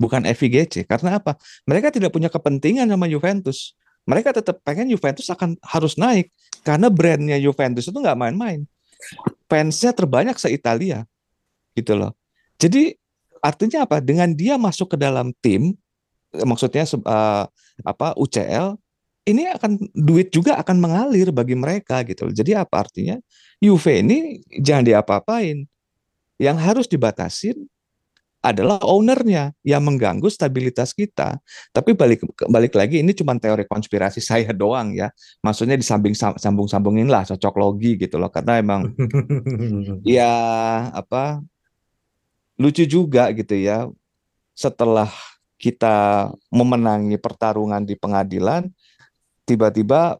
[0.02, 0.90] Bukan FIGC.
[0.90, 1.38] Karena apa?
[1.70, 3.78] Mereka tidak punya kepentingan sama Juventus.
[4.10, 6.34] Mereka tetap pengen Juventus akan harus naik.
[6.66, 8.66] Karena brandnya Juventus itu nggak main-main.
[9.46, 11.06] Fansnya terbanyak se-Italia.
[11.78, 12.18] Gitu loh.
[12.58, 12.98] Jadi
[13.46, 14.02] artinya apa?
[14.02, 15.78] Dengan dia masuk ke dalam tim,
[16.34, 17.46] maksudnya eh,
[17.86, 18.74] apa UCL,
[19.26, 22.30] ini akan duit juga akan mengalir bagi mereka gitu.
[22.30, 23.18] Jadi apa artinya?
[23.58, 25.66] Juve ini jangan diapa-apain.
[26.38, 27.66] Yang harus dibatasin
[28.46, 31.42] adalah ownernya yang mengganggu stabilitas kita.
[31.74, 35.10] Tapi balik balik lagi ini cuma teori konspirasi saya doang ya.
[35.42, 38.94] Maksudnya disambing sambung-sambungin lah cocok logi gitu loh karena emang
[40.06, 40.30] ya
[40.94, 41.42] apa
[42.56, 43.88] lucu juga gitu ya
[44.56, 45.12] setelah
[45.60, 48.68] kita memenangi pertarungan di pengadilan
[49.44, 50.20] tiba-tiba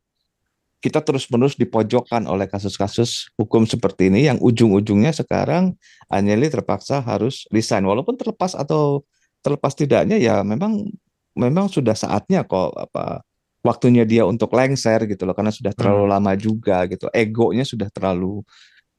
[0.84, 5.74] kita terus-menerus dipojokkan oleh kasus-kasus hukum seperti ini yang ujung-ujungnya sekarang
[6.06, 7.90] Agnelli terpaksa harus resign.
[7.90, 9.02] Walaupun terlepas atau
[9.42, 10.86] terlepas tidaknya ya memang
[11.34, 13.26] memang sudah saatnya kok apa
[13.66, 17.10] waktunya dia untuk lengser gitu loh karena sudah terlalu lama juga gitu.
[17.10, 18.46] Egonya sudah terlalu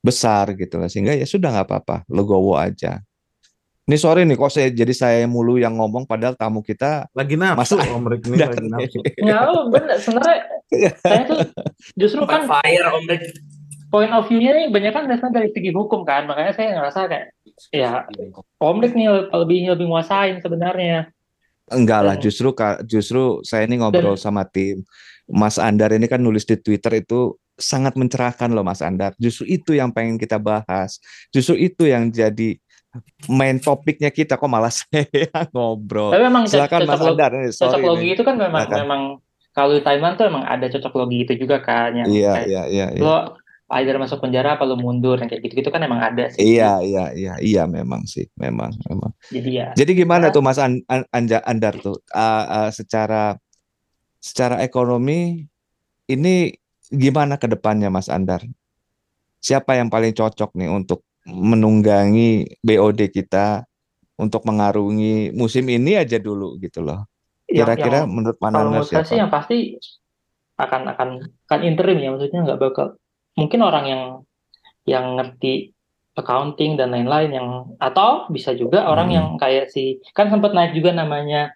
[0.02, 2.98] besar gitu loh sehingga ya sudah nggak apa-apa legowo aja
[3.86, 7.78] ini sorry nih kok saya jadi saya mulu yang ngomong padahal tamu kita Lagi nafsu
[7.78, 8.98] Masa- Om Rick ini Dan- lagi nafsu.
[9.16, 9.96] Ya, oh, bener.
[9.96, 10.38] Sebenarnya
[10.98, 11.38] saya tuh
[11.94, 13.22] justru kan fire Om Rick.
[13.86, 16.26] point of view-nya ini banyak kan dasarnya dari segi hukum kan.
[16.26, 17.24] Makanya saya ngerasa kayak
[17.70, 17.90] ya
[18.58, 21.06] Om Rik nih lebih lebih nguasain sebenarnya.
[21.66, 24.82] Enggak lah, Dan- justru Kak, justru saya ini ngobrol sama tim.
[25.26, 29.14] Mas Andar ini kan nulis di Twitter itu sangat mencerahkan loh Mas Andar.
[29.18, 30.98] Justru itu yang pengen kita bahas.
[31.30, 32.58] Justru itu yang jadi
[33.26, 36.12] main topiknya kita kok malah saya ngobrol.
[36.14, 38.14] Tapi memang Silakan Mas cocok, Andar nih, cocok sorry logi nih.
[38.14, 38.78] itu kan memang Silakan.
[38.84, 39.02] memang
[39.56, 42.62] kalau di Thailand tuh emang ada cocok logi itu juga kan yang Iya, kayak iya,
[42.68, 43.02] iya, iya.
[43.02, 43.16] lo
[43.80, 46.44] either masuk penjara apa lo mundur yang kayak gitu-gitu kan emang ada sih.
[46.44, 49.10] Iya, iya, iya, iya memang sih, memang, memang.
[49.32, 50.34] Jadi ya Jadi gimana Ya.
[50.34, 53.34] tuh Mas An- An- Anja- Andar tuh Ah, ah, secara
[54.22, 55.46] secara ekonomi
[56.06, 56.54] ini
[56.90, 58.42] gimana ke depannya Mas Andar?
[59.38, 63.66] Siapa yang paling cocok nih untuk menunggangi BOD kita
[64.16, 67.04] untuk mengarungi musim ini aja dulu gitu loh.
[67.46, 69.08] Kira-kira yang menurut kalau menurut saya siapa?
[69.10, 69.56] sih yang pasti
[70.56, 71.08] akan akan
[71.46, 72.86] akan interim ya maksudnya nggak bakal
[73.36, 74.02] mungkin orang yang
[74.88, 75.76] yang ngerti
[76.16, 79.16] accounting dan lain-lain yang atau bisa juga orang Hmm.
[79.20, 81.52] yang kayak si kan sempat naik juga namanya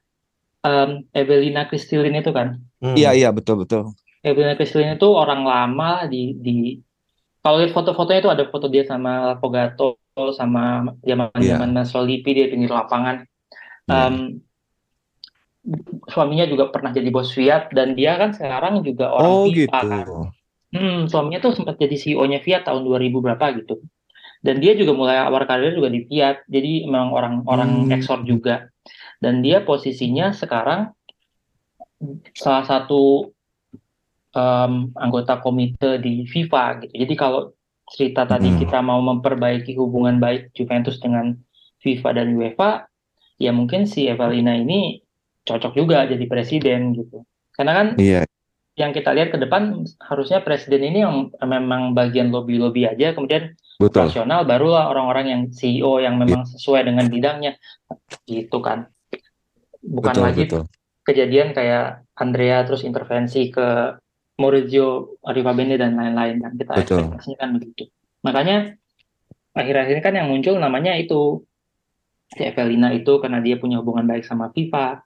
[0.61, 2.61] em, Evelina Kristilin itu kan.
[2.85, 2.93] Hmm.
[2.93, 3.97] Iya iya betul betul.
[4.21, 6.77] Evelina Kristilin itu orang lama di di
[7.40, 9.96] kalau lihat foto-fotonya itu ada foto dia sama Lapogato
[10.37, 13.24] sama zaman-zaman Mastrolipi dia pinggir lapangan.
[13.88, 14.12] Iya.
[14.12, 14.16] Em,
[16.09, 19.88] suaminya juga pernah jadi bos Fiat dan dia kan sekarang juga orang Oh FIFA gitu.
[19.88, 20.07] kan.
[20.70, 23.83] Hmm, suaminya tuh sempat jadi CEO-nya Fiat tahun 2000 berapa gitu.
[24.40, 26.48] Dan dia juga mulai awal karir juga di Fiat.
[26.48, 27.92] Jadi memang orang-orang Hmm.
[27.92, 28.68] ekspor juga.
[29.20, 30.96] Dan dia posisinya sekarang
[32.33, 33.29] salah satu
[34.31, 36.95] em, anggota komite di FIFA gitu.
[36.95, 37.51] Jadi kalau
[37.90, 38.59] cerita tadi Hmm.
[38.62, 41.35] kita mau memperbaiki hubungan baik Juventus dengan
[41.83, 42.87] FIFA dan UEFA,
[43.40, 45.03] ya mungkin si Evelina ini
[45.43, 47.27] cocok juga jadi presiden gitu.
[47.51, 48.23] Karena kan Iya.
[48.79, 54.07] yang kita lihat ke depan harusnya presiden ini yang memang bagian lobby-lobby aja, kemudian Betul.
[54.07, 57.59] operasional barulah orang-orang yang CEO yang memang sesuai dengan bidangnya,
[58.29, 58.87] gitu kan.
[59.81, 60.62] Bukan Betul lagi betul.
[61.03, 63.97] kejadian kayak Andrea terus intervensi ke
[64.40, 67.05] Maurizio Arrivabene dan lain-lain kan kita Betul.
[67.05, 67.85] ekspektasinya kan begitu.
[68.24, 68.57] Makanya
[69.53, 71.44] akhir-akhir ini kan yang muncul namanya itu
[72.33, 75.05] si Evelina itu karena dia punya hubungan baik sama FIFA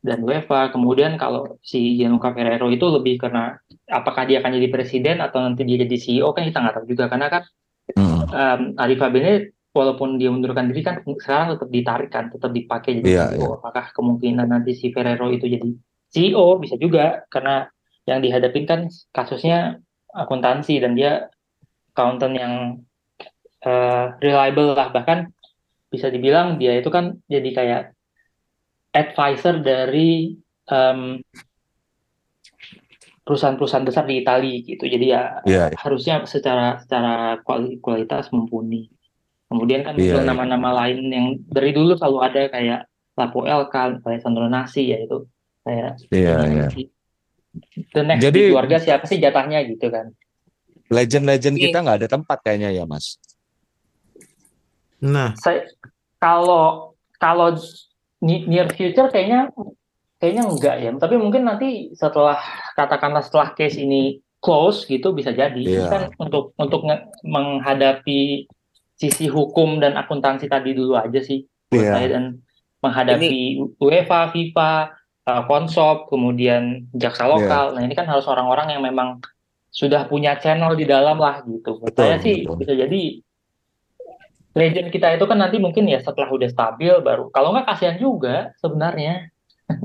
[0.00, 0.72] dan UEFA.
[0.72, 3.60] Kemudian kalau si Gianluca Ferrero itu lebih karena
[3.92, 7.06] apakah dia akan jadi presiden atau nanti dia jadi CEO kan kita nggak tahu juga
[7.12, 7.44] karena kan
[7.92, 8.24] Hmm.
[8.32, 13.24] um, Arrivabene walaupun dia mundurkan diri kan sekarang tetap ditarik kan, tetap dipakai jadi Iya,
[13.36, 13.60] CEO.
[13.60, 15.68] Apakah kemungkinan nanti si Ferrero itu jadi
[16.08, 17.68] CEO bisa juga karena
[18.04, 19.80] yang dihadapin kan kasusnya
[20.12, 21.28] akuntansi dan dia
[21.92, 22.52] accountant yang
[23.64, 25.32] eh, reliable lah bahkan
[25.88, 27.82] bisa dibilang dia itu kan jadi kayak
[28.92, 30.36] advisor dari
[30.68, 31.22] em,
[33.24, 34.84] perusahaan-perusahaan besar di Italia gitu.
[34.84, 35.64] Jadi ya Iya.
[35.80, 38.92] harusnya secara secara kuali- kualitas mumpuni.
[39.48, 40.28] Kemudian kan muncul iya.
[40.28, 42.80] nama-nama lain yang dari dulu selalu ada kayak
[43.14, 45.24] Lapo Elkan, Alessandro Nasi ya itu
[45.64, 46.68] kayak Iya iya.
[47.94, 50.10] The next Jadi- di keluarga siapa sih jatahnya gitu kan.
[50.90, 53.16] Legend-legend Ini- kita nggak ada tempat kayaknya ya Mas.
[55.04, 55.68] Nah, Saya
[56.16, 57.52] kalau kalau
[58.24, 59.52] near future kayaknya
[60.16, 60.90] kayaknya enggak ya.
[60.96, 62.40] Tapi mungkin nanti setelah
[62.72, 65.56] katakanlah setelah case ini close gitu bisa jadi.
[65.56, 65.88] Ini Iya.
[65.88, 66.84] kan untuk untuk
[67.24, 68.48] menghadapi
[68.94, 71.92] sisi hukum dan akuntansi tadi dulu aja sih buat Iya.
[71.92, 72.24] saya dan
[72.80, 73.32] menghadapi
[73.80, 74.72] UEFA, FIFA,
[75.28, 77.76] uh, Konsop, kemudian jaksa lokal.
[77.76, 79.20] Nah, ini kan harus orang-orang yang memang
[79.74, 81.82] sudah punya channel di dalam lah gitu.
[81.98, 82.62] Saya sih betul.
[82.62, 83.02] bisa jadi
[84.54, 87.26] legend kita itu kan nanti mungkin ya setelah udah stabil baru.
[87.34, 89.34] Kalau nggak kasihan juga sebenarnya.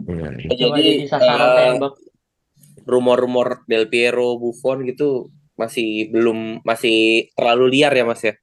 [0.06, 0.50] Iya, iya.
[0.54, 1.94] Jadi, jadi sasaran eh, tembak.
[2.86, 8.34] rumor-rumor Del Piero, Buffon gitu masih belum masih terlalu liar ya Mas ya.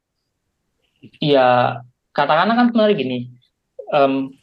[1.22, 1.48] Iya,
[2.10, 3.18] katakanlah kan sebenarnya gini.
[3.86, 4.34] em,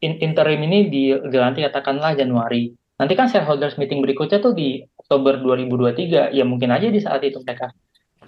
[0.00, 2.72] in- interim ini di dilantik katakanlah Januari.
[2.96, 6.32] Nanti kan shareholders meeting berikutnya tuh di Oktober 2023.
[6.32, 7.72] Ya mungkin aja di saat itu mereka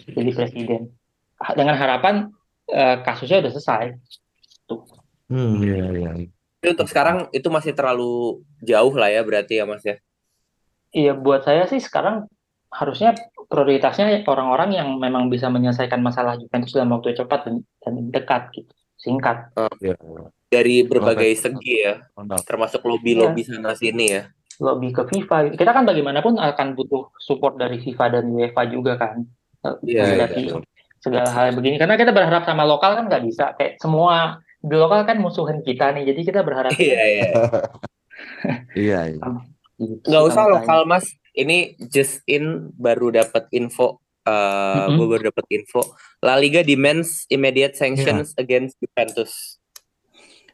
[0.04, 0.92] jadi presiden.
[1.56, 2.28] Dengan harapan
[2.68, 3.86] eh, kasusnya udah selesai.
[5.32, 5.54] hmm.
[5.64, 6.10] Iya, iya.
[6.58, 9.96] Tapi untuk sekarang itu masih terlalu jauh lah ya berarti ya Mas ya.
[10.92, 12.26] Iya, buat saya sih sekarang
[12.68, 13.16] harusnya
[13.48, 18.72] prioritasnya orang-orang yang memang bisa menyelesaikan masalah Juventus dalam waktu cepat dan, dan dekat gitu,
[19.00, 19.48] singkat.
[19.80, 19.96] Iya.
[20.48, 22.40] Dari berbagai segi ya, Ronald.
[22.48, 24.32] termasuk lobby-lobby sana sini ya.
[24.56, 25.52] Lebih ke FIFA.
[25.52, 29.28] Kita kan bagaimanapun akan butuh support dari FIFA dan UEFA juga kan.
[29.84, 30.56] Iya, menghadapi iya.
[31.04, 31.76] segala hal begini.
[31.76, 33.52] Karena kita berharap sama lokal kan nggak bisa.
[33.60, 36.10] Kayak semua di lokal kan musuhin kita nih.
[36.10, 37.28] Jadi kita berharap Iya iya.
[38.74, 39.22] Iya, iya.
[39.78, 41.06] gitu Nggak usah lokal Mas.
[41.38, 44.02] Ini just in baru dapat info.
[44.26, 44.98] eh Mm-mm.
[44.98, 45.82] Gue baru dapat info.
[46.18, 49.57] La Liga demands immediate sanctions against Juventus.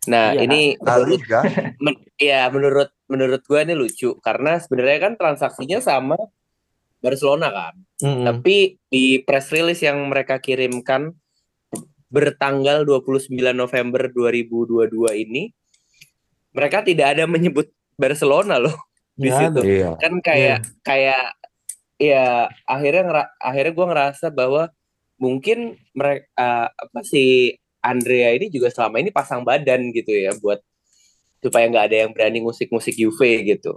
[0.06, 0.40] Nah Iya.
[0.44, 1.40] ini La menurut Liga.
[1.80, 6.16] men- ya menurut menurut gue ini lucu karena sebenarnya kan transaksinya sama
[6.98, 7.74] Barcelona kan.
[8.00, 8.24] Mm-mm.
[8.24, 11.12] Tapi di press release yang mereka kirimkan
[12.08, 14.88] bertanggal 29 November 2022
[15.18, 15.50] ini
[16.54, 18.74] mereka tidak ada menyebut Barcelona loh
[19.14, 19.60] di Nggak situ.
[19.66, 19.90] Iya.
[19.98, 21.22] Kan kayak kayak
[21.94, 24.70] ya akhirnya ngera- akhirnya gua ngerasa bahwa
[25.14, 26.26] mungkin mereka
[26.70, 30.64] apa sih Andrea ini juga selama ini pasang badan gitu ya buat
[31.44, 33.76] supaya nggak ada yang berani musik-musik Juve gitu.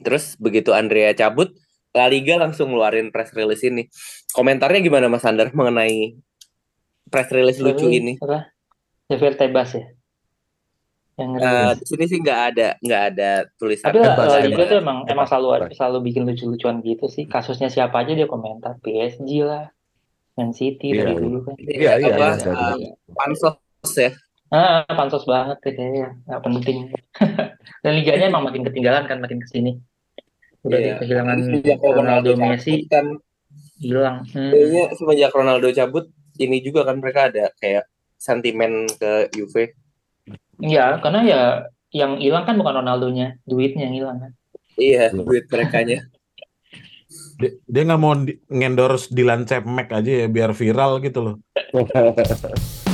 [0.00, 1.52] Terus begitu Andrea cabut,
[1.92, 3.88] La Liga langsung ngeluarin press release ini.
[4.32, 6.16] Komentarnya gimana Mas Andar mengenai
[7.12, 8.12] press release lucu Tapi, ini?
[9.12, 9.84] Javier Tebas ya.
[11.16, 11.76] Yang ngerilis.
[11.80, 13.88] di sini sih nggak ada nggak ada tulisan.
[13.92, 14.40] Tapi La Tebas, La.
[14.44, 17.24] Liga tuh emang emang selalu selalu bikin lucu-lucuan gitu sih.
[17.28, 18.76] Kasusnya siapa aja dia komentar.
[18.80, 19.72] PSG lah.
[20.36, 21.20] Man City Iya, dari iya.
[21.24, 21.54] dulu kan.
[21.56, 23.56] Iya, iya, iya, eh, pansos
[23.96, 24.10] ya.
[24.52, 26.78] Ah, pansos banget ya kayaknya, nggak penting.
[27.82, 29.72] Dan liganya emang makin ketinggalan kan makin ke sini.
[30.62, 30.94] Udah Iya.
[31.00, 31.38] kehilangan
[31.82, 33.06] Ronaldo, cabut Messi kan
[33.80, 34.24] hilang.
[34.32, 34.52] Hmm.
[34.52, 36.04] kayaknya semenjak Ronaldo cabut
[36.36, 39.72] ini juga kan mereka ada kayak sentimen ke Juve.
[40.60, 41.40] Iya, karena ya
[41.96, 44.32] yang hilang kan bukan Ronaldonya, duitnya yang hilang kan.
[44.76, 46.04] Iya, duit merekanya.
[47.36, 49.12] Dia, nggak mau di, ngendorse
[49.44, 51.34] Cepmek aja ya biar viral gitu loh.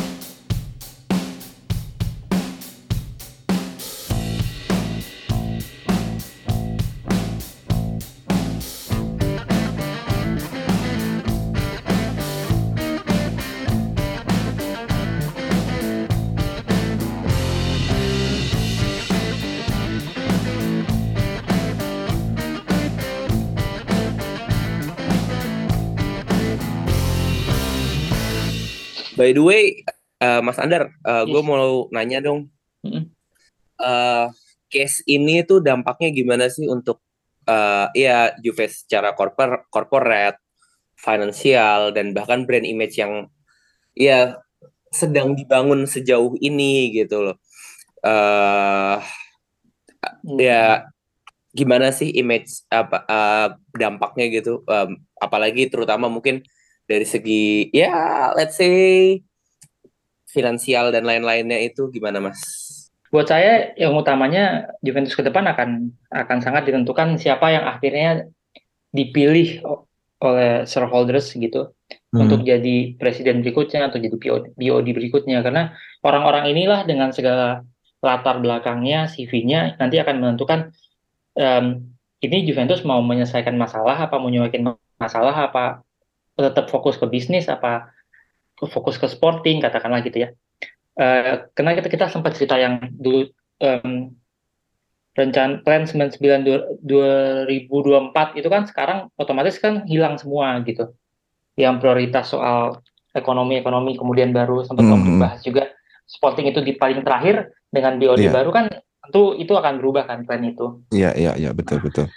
[29.22, 29.86] By the way,
[30.18, 31.46] eh, Mas Andar, gue Yes.
[31.46, 32.50] mau nanya dong,
[32.82, 33.06] Mm-mm.
[33.78, 34.26] eh,
[34.66, 36.98] case ini tuh dampaknya gimana sih untuk
[37.46, 40.42] eh, ya Juve secara korpor corporate,
[40.98, 43.30] finansial dan bahkan brand image yang
[43.94, 44.42] ya
[44.90, 47.36] sedang dibangun sejauh ini gitu loh.
[48.02, 48.98] Eh
[50.42, 50.90] ya
[51.54, 56.42] gimana sih image apa eh, dampaknya gitu Em, apalagi terutama mungkin
[56.86, 59.20] dari segi ya let's say
[60.28, 62.40] finansial dan lain-lainnya itu gimana Mas?
[63.12, 68.26] Buat saya yang utamanya Juventus ke depan akan akan sangat ditentukan siapa yang akhirnya
[68.92, 69.60] dipilih
[70.22, 71.72] oleh shareholders gitu
[72.12, 72.28] Hmm.
[72.28, 75.72] untuk jadi presiden berikutnya atau jadi BOD, BOD berikutnya karena
[76.04, 77.64] orang-orang inilah dengan segala
[78.04, 80.76] latar belakangnya, CV-nya nanti akan menentukan
[81.32, 81.88] em,
[82.20, 84.28] ini Juventus mau menyelesaikan masalah apa mau
[85.00, 85.80] masalah apa
[86.34, 87.92] tetap fokus ke bisnis apa
[88.62, 90.28] fokus ke sporting katakanlah gitu ya.
[90.94, 93.26] Eh, karena kita kita sempat cerita yang dulu
[93.58, 94.12] em,
[95.12, 100.92] rencana plan 99 du- 2024 itu kan sekarang otomatis kan hilang semua gitu.
[101.56, 102.80] Yang prioritas soal
[103.12, 104.92] ekonomi-ekonomi kemudian baru sempat Mhm.
[104.96, 105.68] waktu bahas juga
[106.08, 108.32] sporting itu di paling terakhir dengan BOD Iya.
[108.32, 108.64] baru kan
[109.04, 110.80] tentu itu akan berubah kan plan itu.
[110.94, 112.08] Iya, iya, iya, betul, betul.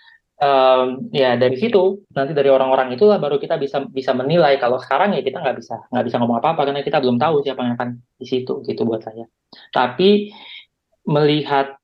[0.45, 5.17] Em, ya dari situ nanti dari orang-orang itulah baru kita bisa bisa menilai kalau sekarang
[5.17, 7.89] ya kita nggak bisa nggak bisa ngomong apa-apa karena kita belum tahu siapa yang akan
[8.21, 9.25] di situ gitu buat saya
[9.73, 10.29] tapi
[11.09, 11.81] melihat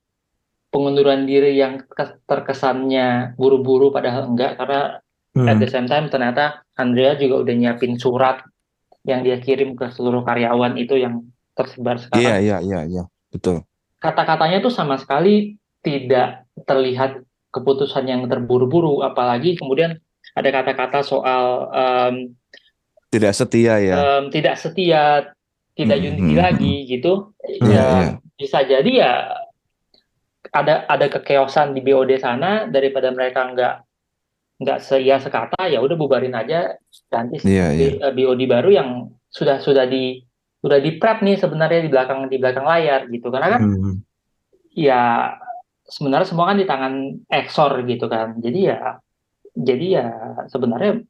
[0.70, 5.48] pengunduran diri yang ke- terkesannya buru-buru padahal enggak karena Hmm.
[5.48, 8.44] at the same time ternyata Andrea juga udah nyiapin surat
[9.08, 11.24] yang dia kirim ke seluruh karyawan itu yang
[11.56, 13.64] tersebar sekarang Iya, iya, iya, iya, betul.
[13.98, 20.00] kata-katanya tuh sama sekali tidak terlihat keputusan yang terburu-buru, apalagi kemudian
[20.34, 22.16] ada kata-kata soal em,
[23.12, 23.96] Tidak setia ya.
[24.18, 25.36] em, tidak setia,
[25.76, 27.36] tidak Hmm, unity hmm, lagi gitu.
[27.44, 28.10] Iya, Ya iya.
[28.36, 29.14] bisa jadi ya
[30.52, 33.76] ada ada kekeosan di BOD sana daripada mereka nggak
[34.62, 36.76] nggak seia sekata ya udah bubarin aja
[37.08, 37.90] ganti Iya, iya.
[37.96, 38.90] B- eh, BOD baru yang
[39.28, 40.22] sudah sudah di
[40.62, 43.94] sudah di prep nih sebenarnya di belakang di belakang layar gitu karena kan Hmm.
[44.72, 45.34] ya
[45.92, 46.94] sebenarnya semua kan di tangan
[47.28, 48.40] Exor gitu kan.
[48.40, 48.98] Jadi ya
[49.52, 50.08] jadi ya
[50.48, 51.04] sebenarnya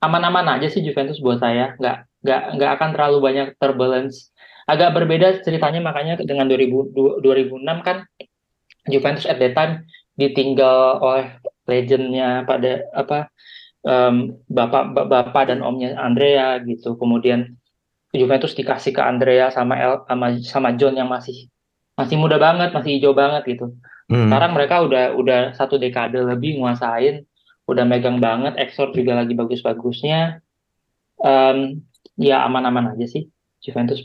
[0.00, 1.76] aman-aman aja sih Juventus buat saya.
[1.76, 4.32] Nggak nggak nggak akan terlalu banyak turbulence.
[4.64, 8.08] Agak berbeda ceritanya makanya dengan 2000, du- 2006 kan
[8.88, 9.84] Juventus at that time
[10.16, 11.36] ditinggal oleh
[11.68, 13.28] legendnya pada apa
[13.84, 16.96] em, bapak ba- bapak dan omnya Andrea gitu.
[16.96, 17.52] Kemudian
[18.14, 21.50] Juventus dikasih ke Andrea sama El, sama sama John yang masih
[21.98, 23.74] masih muda banget, masih hijau banget gitu.
[24.04, 24.28] Hmm.
[24.28, 27.24] Sekarang mereka udah udah satu dekade lebih nguasain,
[27.64, 30.44] udah megang banget, Exor juga lagi bagus-bagusnya.
[31.24, 31.80] Em,
[32.18, 33.30] ya aman-aman aja sih
[33.64, 34.02] Juventus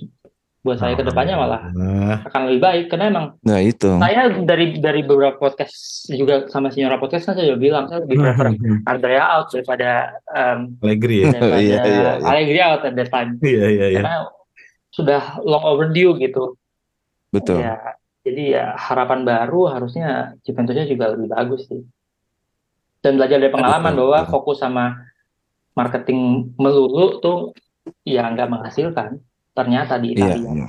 [0.59, 3.95] buat saya ke depannya malah Nah, akan lebih baik karena emang Nah, itu.
[3.97, 8.17] saya dari dari beberapa podcast juga sama Signora podcast kan saya udah bilang saya lebih
[8.19, 8.83] prefer hmm.
[8.85, 11.31] Andrea out daripada em, Allegri ya.
[11.33, 12.11] daripada Iya, iya, iya.
[12.23, 13.99] Allegri out at that time Iya, iya, iya.
[14.03, 14.15] karena
[14.89, 16.55] sudah long overdue gitu.
[17.31, 17.61] Betul.
[17.61, 21.81] Ya, jadi ya harapan baru harusnya Juventusnya juga lebih bagus sih.
[22.99, 24.99] Dan belajar dari pengalaman bahwa fokus sama
[25.71, 27.39] marketing melulu tuh
[28.03, 29.23] ya nggak menghasilkan.
[29.55, 30.51] Ternyata di Iya, Italia.
[30.51, 30.67] iya.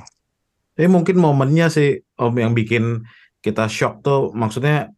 [0.71, 3.03] Tapi mungkin momennya sih Om yang bikin
[3.43, 4.95] kita shock tuh maksudnya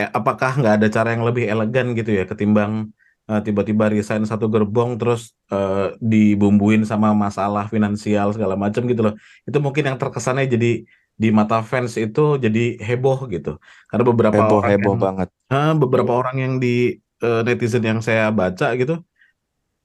[0.00, 2.88] eh, apakah nggak ada cara yang lebih elegan gitu ya ketimbang
[3.28, 9.14] eh, tiba-tiba resign satu gerbong terus eh, dibumbuin sama masalah finansial segala macam gitu loh.
[9.44, 10.88] Itu mungkin yang terkesannya jadi
[11.20, 13.60] di mata fans itu jadi heboh gitu.
[13.92, 15.28] Karena beberapa Heboh, orang heboh yang banget.
[15.52, 19.04] Ah, beberapa orang yang di eh, netizen yang saya baca gitu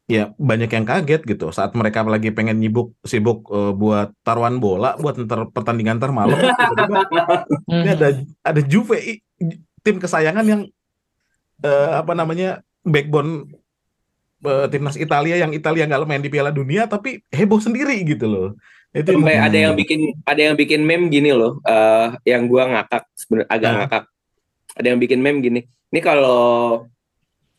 [0.05, 4.93] ya banyak yang kaget gitu saat mereka lagi pengen nyibuk sibuk eh, buat taruhan bola
[5.01, 6.37] buat ntar pertandingan ntar malam
[7.73, 9.25] ini ada ada Juve
[9.81, 10.61] tim kesayangan yang
[11.65, 13.49] eh, apa namanya backbone
[14.45, 18.49] eh, timnas Italia yang Italia nggak main di Piala Dunia tapi heboh sendiri gitu loh
[18.95, 19.45] itu Sampai Hmm.
[19.45, 23.69] ada yang bikin ada yang bikin meme gini loh, eh yang gua ngakak sebenarnya agak
[23.69, 23.77] Nah.
[23.83, 24.03] ngakak.
[24.75, 25.59] Ada yang bikin meme gini.
[25.91, 26.43] Ini kalau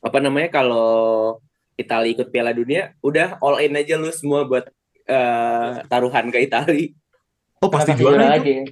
[0.01, 1.37] apa namanya kalau
[1.75, 4.65] Italia ikut Piala Dunia, udah all in aja lu semua buat
[5.05, 6.91] eh taruhan ke Italia.
[7.57, 8.69] oh pasti juara lagi.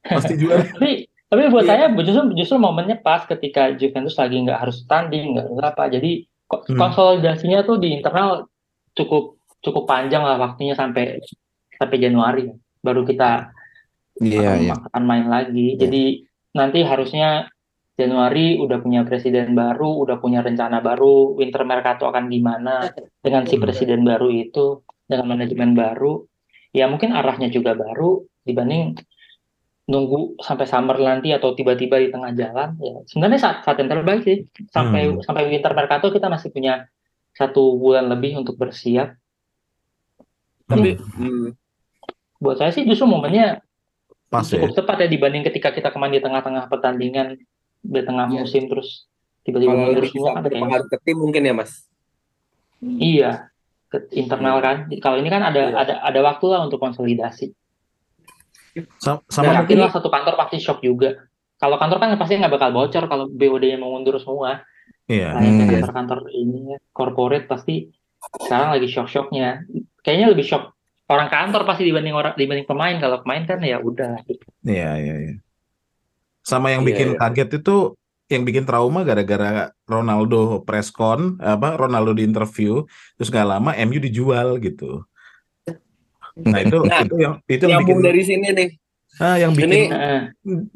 [0.00, 1.70] pasti juara tapi tapi buat Iya.
[1.74, 6.12] saya justru justru momennya pas ketika Juventus lagi nggak harus tanding nggak harus apa jadi
[6.48, 6.80] Hmm.
[6.80, 8.48] konsolidasinya tuh di internal
[8.94, 11.20] cukup cukup panjang lah waktunya sampai
[11.78, 12.44] sampai Januari
[12.82, 13.54] baru kita
[14.18, 14.74] Iya, akan, iya.
[14.90, 15.78] akan main lagi.
[15.78, 15.86] Iya.
[15.86, 16.04] jadi
[16.58, 17.46] nanti harusnya
[17.94, 22.90] Januari udah punya presiden baru udah punya rencana baru winter mercato akan gimana
[23.22, 26.22] dengan si presiden baru itu dengan manajemen baru.
[26.70, 28.98] Ya mungkin arahnya juga baru dibanding
[29.88, 32.74] nunggu sampai summer nanti atau tiba-tiba di tengah jalan.
[32.78, 34.38] Ya sebenarnya saat, saat yang terbaik sih.
[34.70, 35.22] Sampai Hmm.
[35.22, 36.86] sampai winter mercato kita masih punya
[37.34, 39.14] satu bulan lebih untuk bersiap.
[40.70, 41.46] Tapi hmm,
[42.38, 43.60] buat saya sih justru momennya
[44.28, 47.36] pas ya cukup tepat ya dibanding ketika kita kemarin di tengah-tengah pertandingan
[47.80, 48.42] di tengah Iya.
[48.42, 49.06] musim terus
[49.42, 51.72] tiba-tiba kalau mundur lebih semua bisa kan berpengaruh ke tim mungkin ya Mas.
[52.80, 53.30] iya
[53.88, 55.76] ke internal kan kalau ini kan ada Iya.
[55.76, 57.50] ada ada waktu lah untuk konsolidasi
[59.26, 61.26] sama yakin mungkin lah satu kantor pasti shock juga
[61.58, 64.62] kalau kantor kan pasti nggak bakal bocor kalau BOD-nya mau mundur semua
[65.08, 65.70] iya Nah, yang Hmm.
[65.72, 67.88] kantor-kantor ini ya, corporate pasti
[68.44, 69.64] sekarang lagi shock-shocknya.
[70.04, 70.76] Kayaknya lebih shock
[71.08, 72.96] orang kantor pasti dibanding orang dibanding pemain.
[72.96, 74.20] Kalau pemain kan ya udah.
[74.62, 75.34] Iya, iya, iya.
[76.40, 77.18] Sama yang Iya, bikin iya.
[77.18, 77.76] kaget itu
[78.28, 82.84] yang bikin trauma gara-gara Ronaldo preskon apa Ronaldo di interview
[83.16, 85.00] terus nggak lama MU dijual gitu.
[86.38, 88.68] Nah itu Nah, itu yang itu yang bikin dari sini nih.
[89.18, 90.20] ah, yang bikin Ini- Heeh.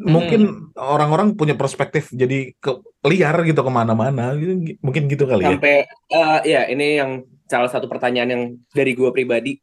[0.01, 0.41] mungkin
[0.75, 2.73] orang-orang punya perspektif jadi ke
[3.05, 5.55] liar gitu ke mana-mana Gitu, mungkin gitu kali ya.
[5.55, 7.11] sampai eh, ya ini yang
[7.47, 9.61] salah satu pertanyaan yang dari gua pribadi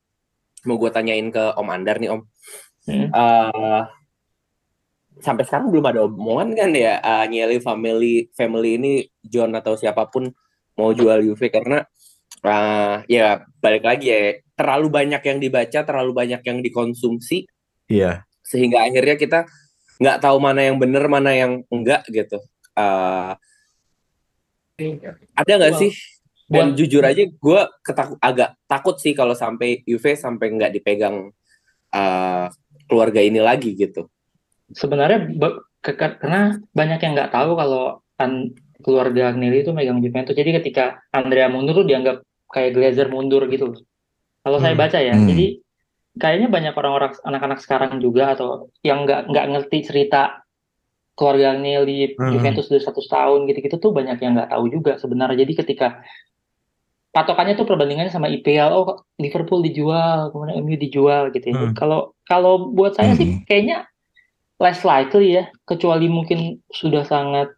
[0.68, 2.22] mau gua tanyain ke Om Andar nih Om.
[2.90, 3.08] Hmm.
[3.12, 3.82] Eh,
[5.20, 8.92] sampai sekarang belum ada omongan kan ya eh, Nyeli family family ini
[9.22, 10.32] John atau siapa pun
[10.80, 11.84] mau jual Juve karena
[12.44, 17.48] eh, ya balik lagi ya terlalu banyak yang dibaca terlalu banyak yang dikonsumsi
[17.90, 18.24] Iya.
[18.46, 19.40] sehingga akhirnya kita
[20.00, 22.40] nggak tahu mana yang benar mana yang enggak gitu
[22.80, 23.32] Eh,
[25.36, 25.92] ada nggak Well, sih
[26.50, 27.60] dan buat- jujur aja gue
[28.20, 31.30] agak takut sih kalau sampai Juve sampai nggak dipegang
[31.90, 32.46] eh,
[32.86, 34.10] keluarga ini lagi gitu
[34.70, 37.84] Sebenarnya be- ke- ke- karena banyak yang nggak tahu kalau
[38.18, 40.32] an- keluarga Agnelli itu megang Juventus.
[40.32, 43.74] Jadi ketika Andrea mundur tuh dianggap kayak Glazer mundur gitu.
[44.40, 44.82] Kalau saya Hmm.
[44.86, 45.26] baca ya, Hmm.
[45.26, 45.58] jadi
[46.16, 50.46] kayaknya banyak orang-orang anak-anak sekarang juga atau yang nggak nggak ngerti cerita
[51.12, 52.32] keluarga Agnelli Hmm.
[52.32, 55.44] Juventus udah 100 tahun gitu-gitu tuh banyak yang nggak tahu juga sebenarnya.
[55.44, 56.00] Jadi ketika
[57.10, 61.56] patokannya tuh perbandingannya sama IPL, oh Liverpool dijual, kemudian MU dijual gitu ya.
[61.58, 61.74] Hmm.
[61.74, 63.44] Kalau kalau buat saya sih Hmm.
[63.50, 63.78] kayaknya
[64.62, 67.50] less likely ya, kecuali mungkin sudah sangat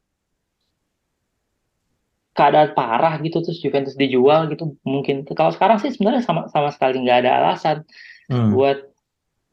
[2.31, 5.27] keadaan parah gitu terus Juventus dijual gitu mungkin.
[5.27, 7.83] Kalau sekarang sih sebenarnya sama sama sekali nggak ada alasan
[8.31, 8.55] Hmm.
[8.55, 8.87] buat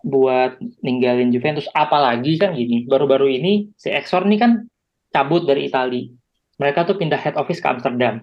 [0.06, 4.70] buat ninggalin Juventus apalagi kan gini baru-baru ini si Exor nih kan
[5.10, 6.06] cabut dari Italia
[6.62, 8.22] mereka tuh pindah head office ke Amsterdam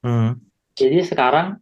[0.00, 0.40] Hmm.
[0.76, 1.56] Jadi sekarang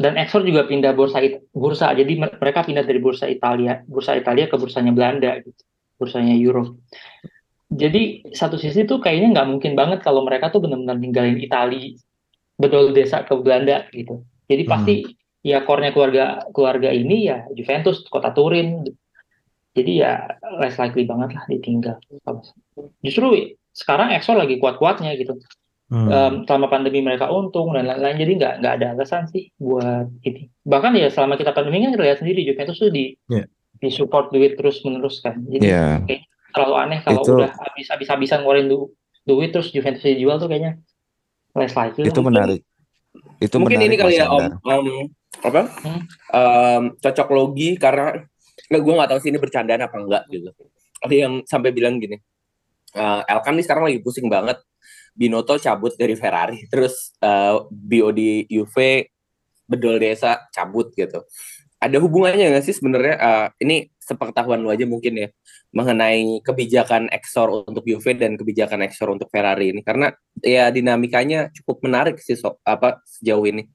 [0.00, 1.20] dan Exor juga pindah bursa
[1.52, 1.92] bursa.
[1.92, 5.60] Jadi mer- mereka pindah dari bursa Italia bursa Italia ke bursanya Belanda gitu
[6.00, 6.80] bursanya Euro.
[7.68, 11.92] Jadi satu sisi tuh kayaknya nggak mungkin banget kalau mereka tuh benar-benar ninggalin Italia
[12.56, 14.24] bedol desa ke Belanda gitu.
[14.48, 14.72] Jadi Hmm.
[14.72, 14.94] pasti
[15.44, 18.88] ya core-nya keluarga keluarga ini ya Juventus kota Turin.
[19.76, 20.26] Jadi ya
[20.58, 22.00] less likely banget lah ditinggal.
[23.04, 25.36] Justru sekarang Exor lagi kuat-kuatnya gitu
[25.90, 26.06] Hmm.
[26.06, 30.46] Em, selama pandemi mereka untung dan lain-lain jadi nggak nggak ada alasan sih buat ini
[30.62, 33.50] bahkan ya selama kita pandemi kan kita lihat sendiri Juventus tuh di Iya.
[33.74, 35.86] di support duit terus menerus kan jadi Iya.
[36.50, 40.46] terlalu aneh kalau Itu- udah habis habis habisan ngeluarin du- duit terus Juventus dijual tuh
[40.46, 40.78] kayaknya
[41.52, 42.26] less likely Itu lah.
[42.30, 42.62] menarik.
[43.38, 44.62] Itu mungkin menarik ini kali ya Om.
[44.62, 44.86] Om,
[45.42, 46.00] apa Hmm.
[46.30, 48.14] Em, cocok logi karena
[48.64, 50.54] nggak gue nggak tahu sih ini bercandaan apa enggak gitu
[51.00, 52.14] ada yang sampai bilang gini
[52.92, 54.54] eh Elkan nih sekarang lagi pusing banget
[55.14, 59.10] Binotto cabut dari Ferrari terus eh, BOD Juve
[59.70, 61.22] bedol desa cabut gitu.
[61.80, 63.16] Ada hubungannya nggak sih sebenarnya?
[63.16, 65.28] Eh, ini sepengetahuan lu aja mungkin ya
[65.70, 69.80] mengenai kebijakan Exor untuk Juve dan kebijakan Exor untuk Ferrari ini.
[69.86, 70.10] Karena
[70.42, 73.70] ya dinamikanya cukup menarik sih so, apa sejauh ini.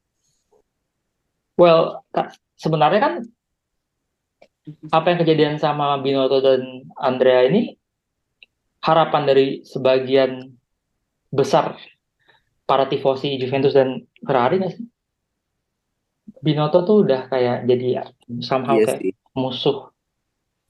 [1.56, 2.04] Well,
[2.60, 3.14] sebenarnya kan
[4.92, 7.80] apa yang kejadian sama Binotto dan Andrea ini
[8.84, 10.52] harapan dari sebagian
[11.36, 11.76] besar
[12.64, 14.86] para tifosi Juventus dan Ferrari nggak sih?
[16.42, 18.08] Binotto tuh udah kayak jadi
[18.42, 19.92] somehow Iya kayak musuh.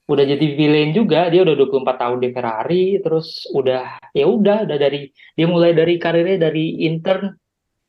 [0.05, 4.77] Udah jadi villain juga, dia udah 24 tahun di Ferrari, terus udah ya udah udah
[4.77, 7.33] dari dia mulai dari karirnya dari intern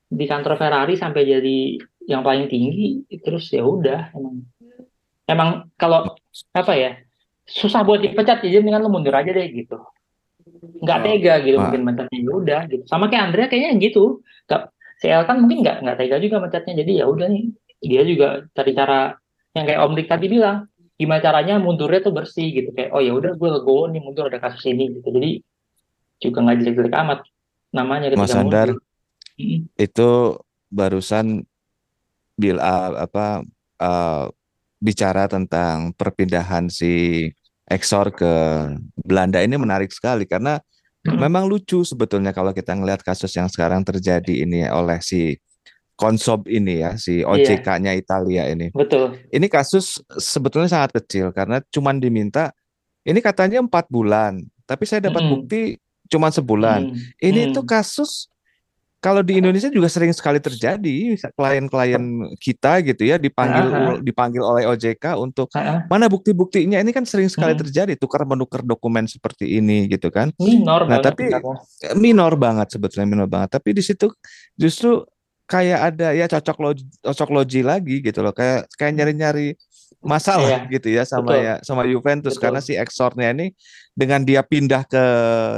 [0.09, 1.59] di kantor Ferrari sampai jadi
[2.09, 4.37] yang paling tinggi, terus ya udah emang
[5.27, 6.15] emang kalau
[6.55, 6.91] apa ya
[7.47, 9.79] susah buat dipecat jadi mendingan lu mundur aja deh gitu
[10.61, 11.05] nggak Oh.
[11.05, 12.85] tega gitu mungkin mencatnya ya udah gitu.
[12.89, 14.25] Sama kayak Andrea kayaknya gitu.
[14.47, 14.63] Nggak
[14.97, 17.45] CL kan mungkin nggak nggak tega juga mencatnya jadi ya udah nih
[17.85, 19.01] dia juga cari cara
[19.53, 20.59] yang kayak Om Dik tadi bilang
[20.97, 22.71] gimana caranya mundurnya tuh bersih gitu.
[22.73, 25.09] Kayak oh ya udah gue legowo nih mundur ada kasus ini gitu.
[25.13, 25.31] Jadi
[26.21, 27.19] juga nggak jelek-jelek amat
[27.77, 28.81] namanya ketika Mas Andar, mundur.
[29.77, 30.41] Itu
[30.73, 31.45] barusan
[32.37, 33.45] bil uh, apa
[33.81, 34.25] uh,
[34.81, 37.25] bicara tentang perpindahan si
[37.67, 38.33] Exor ke
[38.95, 40.63] Belanda ini menarik sekali karena
[41.03, 45.35] mm, memang lucu sebetulnya kalau kita ngelihat kasus yang sekarang terjadi ini oleh si
[45.97, 47.33] Konsob ini ya, si Iya.
[47.33, 48.69] OJK-nya Italia ini.
[48.69, 52.53] betul Ini kasus sebetulnya sangat kecil karena cuman diminta
[53.07, 55.33] ini katanya empat bulan, tapi saya dapat Mm-mm.
[55.47, 55.81] bukti
[56.13, 56.81] cuman sebulan.
[56.93, 57.53] Mm, Ini mm.
[57.57, 58.29] tuh kasus
[59.07, 62.03] kalau di Indonesia juga sering sekali terjadi klien-klien
[62.37, 63.79] kita gitu ya dipanggil ah.
[63.87, 65.79] ul- dipanggil oleh OJK untuk Ah, ah.
[65.87, 67.63] mana bukti-buktinya ini kan sering sekali Hmm.
[67.63, 71.31] terjadi tukar menukar dokumen seperti ini gitu kan minor Nah, banget tapi-.
[71.87, 74.11] Eh, minor banget sebetulnya minor banget tapi di situ
[74.59, 75.07] justru
[75.47, 79.55] kayak ada ya cocok logi, cocok logi lagi gitu loh kayak kayak nyari-nyari
[80.07, 81.43] masalah Iya, gitu ya sama betul.
[81.45, 82.43] ya sama Juventus Betul.
[82.47, 83.51] karena si Exornya ini
[83.93, 85.03] dengan dia pindah ke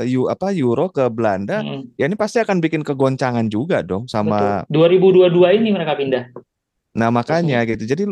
[0.09, 4.64] Eu, apa Euro ke Belanda Mm, ya ini pasti akan bikin kegoncangan juga dong sama
[4.64, 5.28] betul.
[5.28, 6.24] 2022 ini mereka pindah.
[6.96, 7.84] Nah, makanya gitu.
[7.84, 8.05] Jadi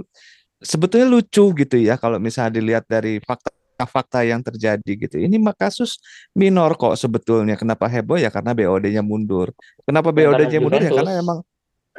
[0.60, 5.16] sebetulnya lucu gitu ya kalau misalnya dilihat dari fakta-fakta yang terjadi gitu.
[5.18, 5.98] Ini mah kasus
[6.32, 7.58] minor kok sebetulnya.
[7.58, 9.50] Kenapa heboh ya karena BOD-nya mundur.
[9.82, 11.38] Kenapa Ya, BOD-nya mundur ya karena emang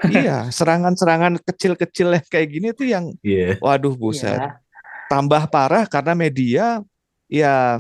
[0.08, 3.58] iya, serangan-serangan kecil-kecil yang kayak gini tuh yang Iya.
[3.58, 4.38] waduh buset.
[4.38, 4.62] Ya,
[5.08, 6.84] Tambah parah karena media
[7.26, 7.80] ya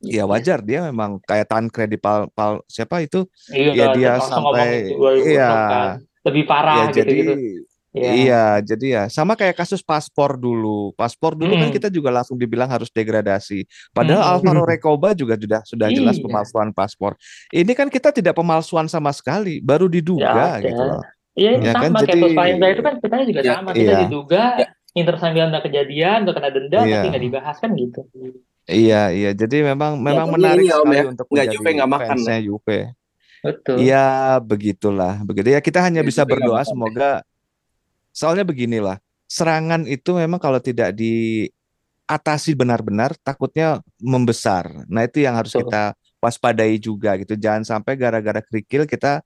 [0.00, 0.24] ya Iya.
[0.24, 5.28] wajar dia memang kayak Tancred Pal, Pal siapa itu Iya, ya dia sampai itu 2006
[5.30, 5.88] iya kan.
[6.24, 7.32] Lebih parah ya jadi gitu-gitu.
[7.94, 8.10] Iya.
[8.10, 10.90] Iya, jadi ya sama kayak kasus paspor dulu.
[10.98, 11.76] Paspor dulu kan Mm.
[11.78, 13.62] kita juga langsung dibilang harus degradasi.
[13.94, 14.30] Padahal Mm.
[14.34, 16.26] Alvaro Recoba juga sudah sudah jelas Iya.
[16.26, 17.14] pemalsuan paspor.
[17.54, 20.58] Ini kan kita tidak pemalsuan sama sekali, baru diduga ada.
[20.58, 21.06] gitu loh.
[21.34, 23.70] Iya, ini Ya kan, sama kayak jadi- Hendra itu kan ceritanya juga Ya, sama.
[23.74, 23.98] Kita iya.
[24.06, 24.66] diduga, Ya.
[24.94, 26.94] Inter sambil ada kejadian, udah kena denda, Iya.
[26.94, 28.00] tapi nggak dibahas kan gitu.
[28.64, 29.30] Iya, iya.
[29.34, 31.04] Jadi memang memang tapi menarik ya, Om, sekali ya.
[31.10, 32.78] untuk Nggak menjadi Juve, nggak makan, fansnya Juve.
[33.44, 33.76] Betul.
[33.76, 34.06] Iya,
[34.40, 35.14] begitulah.
[35.20, 36.70] Begitu ya kita hanya Ya, bisa Juve nggak berdoa makan.
[36.70, 37.10] semoga
[38.08, 38.96] soalnya beginilah.
[39.26, 44.86] Serangan itu memang kalau tidak diatasi benar-benar takutnya membesar.
[44.86, 45.66] Nah, itu yang harus Betul.
[45.68, 45.82] kita
[46.22, 47.34] waspadai juga gitu.
[47.34, 49.20] Jangan sampai gara-gara kerikil kita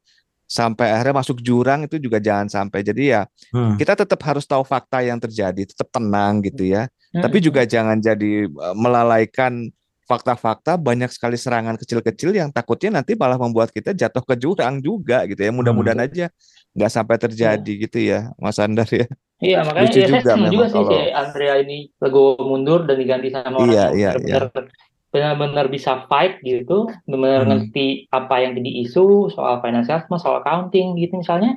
[0.48, 2.80] sampai akhirnya masuk jurang itu juga jangan sampai.
[2.80, 3.76] Jadi ya Hmm.
[3.76, 6.88] kita tetap harus tahu fakta yang terjadi, tetap tenang gitu ya.
[7.12, 7.20] Mm-mm.
[7.20, 9.68] Tapi juga jangan jadi uh, melalaikan
[10.04, 15.28] fakta-fakta banyak sekali serangan kecil-kecil yang takutnya nanti malah membuat kita jatuh ke jurang juga
[15.28, 15.52] gitu ya.
[15.52, 16.32] Mudah-mudahan aja
[16.72, 19.04] nggak sampai terjadi gitu ya, Mas Andar ya.
[19.38, 22.88] Iya, makanya Lucu ya saya juga memang juga sih kalau- si Andrea ini legowo mundur
[22.88, 24.64] dan diganti sama orang Iya, yang iya, benar-benar
[25.08, 27.50] benar-benar bisa fight gitu, benar-benar Hmm.
[27.56, 31.56] ngerti apa yang jadi isu soal financial, soal accounting gitu misalnya.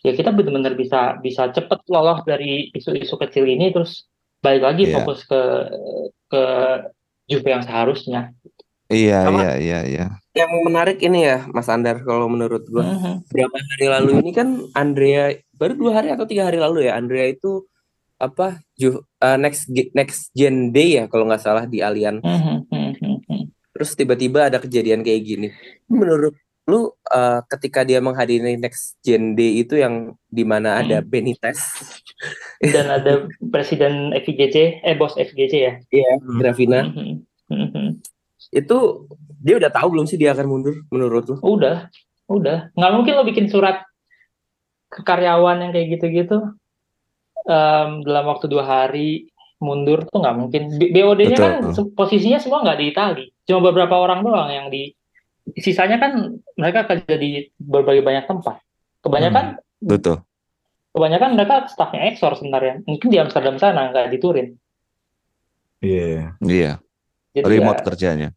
[0.00, 4.04] Ya kita benar-benar bisa bisa cepet lolos dari isu-isu kecil ini terus
[4.40, 4.94] balik lagi Iya.
[5.00, 5.40] fokus ke
[6.28, 6.42] ke
[7.26, 8.32] Juve yang seharusnya.
[8.90, 10.06] Iya, Sama- iya, iya, iya.
[10.34, 12.82] Yang menarik ini ya, Mas Andar, kalau menurut gua.
[12.82, 13.22] Mhm.
[13.30, 17.30] Berapa hari lalu ini kan Andrea baru dua hari atau tiga hari lalu ya Andrea
[17.30, 17.70] itu
[18.18, 22.20] apa Ju, uh, next next Gen Day ya kalau nggak salah di Allianz.
[22.20, 22.79] Mhm, mhm, mhm.
[23.80, 25.48] Terus tiba-tiba ada kejadian kayak gini.
[25.88, 26.36] Menurut
[26.68, 31.58] lu uh, ketika dia menghadiri next Gen Day itu yang di mana ada Benitez,
[32.60, 35.72] Dan ada presiden FIGC, eh bos FIGC ya.
[35.88, 36.36] ya Hmm.
[36.36, 37.86] Gravina, Mhm, mhm.
[38.52, 38.78] itu
[39.40, 41.36] dia udah tahu belum sih dia akan mundur menurut lu?
[41.40, 41.88] Udah,
[42.28, 42.68] udah.
[42.76, 43.80] Nggak mungkin lo bikin surat
[44.92, 46.52] ke karyawan yang kayak gitu-gitu
[47.48, 49.29] em, dalam waktu dua hari
[49.60, 50.62] mundur tuh nggak mungkin.
[50.80, 51.54] B- BOD-nya kan
[51.92, 54.90] posisinya semua nggak di Itali, cuma beberapa orang doang yang di.
[55.56, 58.60] Sisanya kan mereka kerja di berbagai banyak tempat.
[59.02, 60.22] Kebanyakan, Betul.
[60.92, 62.84] kebanyakan mereka stafnya Exor sebenarnya.
[62.86, 64.48] Mungkin di Amsterdam sana nggak di Turin.
[65.80, 66.36] Iya.
[66.44, 66.72] Iya,
[67.32, 68.28] Jadi remote ya- kerjanya.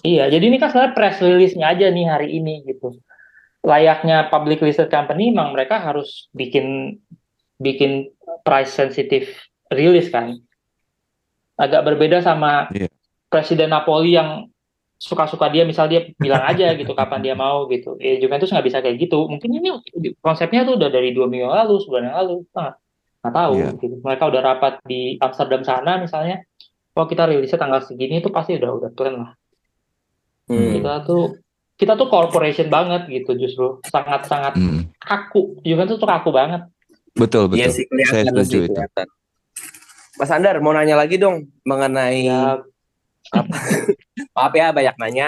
[0.00, 2.94] Iya, jadi ini kan sebenarnya press release-nya aja nih hari ini gitu.
[3.60, 6.96] Layaknya public listed company, memang mereka harus bikin
[7.60, 8.08] bikin
[8.46, 9.28] price sensitive
[9.68, 10.38] rilis kan.
[11.60, 12.88] Agak berbeda sama Iya.
[13.28, 14.48] Presiden Napoli yang
[14.96, 17.96] suka-suka dia misal dia bilang aja gitu kapan dia mau gitu.
[17.96, 19.28] Ya Juventus nggak bisa kayak gitu.
[19.28, 19.68] Mungkin ini
[20.18, 22.34] konsepnya tuh udah dari dua minggu lalu, sebulan yang lalu.
[22.44, 22.76] Kita nggak
[23.20, 23.68] nggak tahu Iya.
[23.76, 23.94] gitu.
[24.00, 26.40] Mereka udah rapat di Amsterdam sana misalnya.
[26.92, 29.30] Oh kita rilisnya tanggal segini itu pasti udah udah plan lah.
[30.50, 30.72] Hmm.
[30.74, 31.38] Kita tuh
[31.76, 34.84] kita tuh corporation banget gitu justru sangat-sangat Hmm.
[34.98, 35.60] kaku.
[35.62, 36.66] Juventus tuh kaku banget.
[37.12, 37.72] Betul Iya betul.
[37.72, 38.74] sih Saya setuju sih itu.
[38.74, 39.06] kelihatan.
[40.20, 42.60] Mas Andar mau nanya lagi dong mengenai Ya
[43.32, 43.56] apa?
[44.36, 45.26] Maaf ya banyak nanya.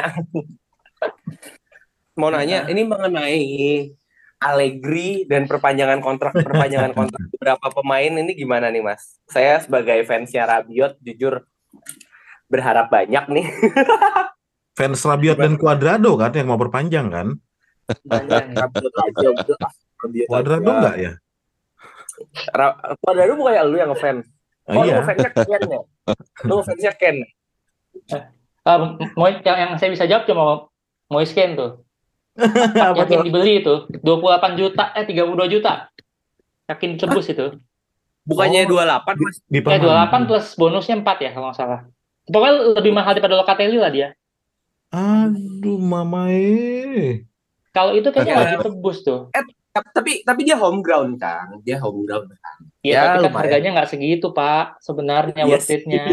[2.12, 3.40] mau nanya ini mengenai
[4.36, 9.16] Allegri dan perpanjangan kontrak perpanjangan kontrak beberapa pemain ini gimana nih Mas?
[9.24, 11.46] Saya sebagai fansnya Rabiot jujur
[12.52, 13.46] berharap banyak nih.
[14.76, 17.28] Fans Rabiot dan Cuadrado kan yang mau perpanjang kan?
[20.28, 21.12] Cuadrado enggak ya?
[22.52, 24.26] Ra- Cuadrado bukan ya lu yang ngefans?
[24.70, 25.02] Oh, iya.
[25.02, 25.80] lu fansnya Ken ya?
[26.48, 27.16] Lu fansnya Ken.
[28.62, 28.76] Ah,
[29.18, 30.70] mau yang, yang saya bisa jawab cuma
[31.10, 31.82] Moisken tuh.
[32.40, 33.24] Apa Yakin tuh?
[33.28, 35.90] dibeli itu 28 juta eh 32 juta.
[36.70, 37.58] Yakin tebus itu.
[38.22, 38.78] Bukannya Oh.
[38.78, 39.36] 28 Mas?
[39.50, 40.24] Di Eh Paman.
[40.24, 41.80] 28 plus bonusnya 4 ya kalau nggak salah.
[42.30, 44.08] Pokoknya lebih mahal daripada Locatelli lah dia.
[44.94, 47.26] Aduh, mamae.
[47.74, 49.32] Kalau itu kayaknya wajib tebus tuh.
[49.72, 51.58] Tapi tapi dia home ground kan.
[51.64, 52.28] Dia home ground.
[52.30, 52.36] Ya,
[52.84, 53.36] Ya, tapi kan lumayan.
[53.40, 54.78] harganya nggak segitu, Pak.
[54.80, 56.06] Sebenarnya Iya worth it-nya.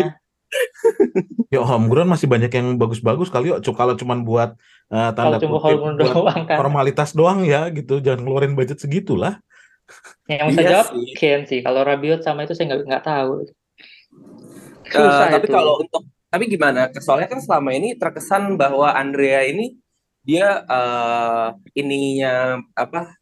[1.53, 3.62] Ya homegrown masih banyak yang bagus-bagus kali yuk.
[3.74, 4.57] Kalau cuman buat
[4.89, 6.57] eh, Kalau tanda cuma kutip buat doang kan.
[6.57, 8.01] formalitas doang ya gitu.
[8.01, 9.38] Jangan ngeluarin budget segitulah.
[10.26, 11.05] Yang bisa Iya jawab sih.
[11.14, 11.60] Ken sih.
[11.62, 13.34] Kalau Rabiot sama itu saya nggak nggak tahu.
[14.89, 15.53] Eh, Susah tapi itu.
[15.53, 16.89] kalau untuk tapi gimana?
[16.97, 19.78] Soalnya kan selama ini terkesan bahwa Andrea ini
[20.22, 23.18] dia eh, ininya apa?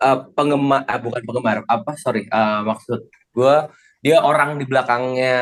[0.00, 1.58] Eh, penggemar ah, bukan penggemar.
[1.66, 2.26] Apa sorry.
[2.26, 3.56] Eh, maksud gue
[4.00, 5.38] dia orang di belakangnya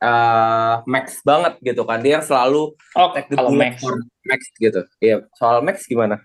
[0.00, 2.00] eh, Max banget gitu kan.
[2.00, 3.82] Dia yang selalu Oh, take the kalau bullet Max.
[3.82, 3.94] for
[4.24, 4.80] Max gitu.
[4.98, 6.22] Iya soal Max gimana?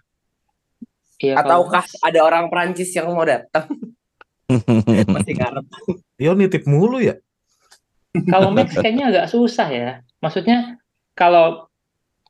[1.19, 3.67] Iya, kalau ataukah ada orang Prancis yang mau datang?
[5.13, 5.65] Masih ngarep.
[6.15, 7.19] Yo nitip mulu ya.
[8.31, 9.91] Kalau Max kayaknya agak susah ya.
[10.23, 10.79] Maksudnya
[11.13, 11.69] kalau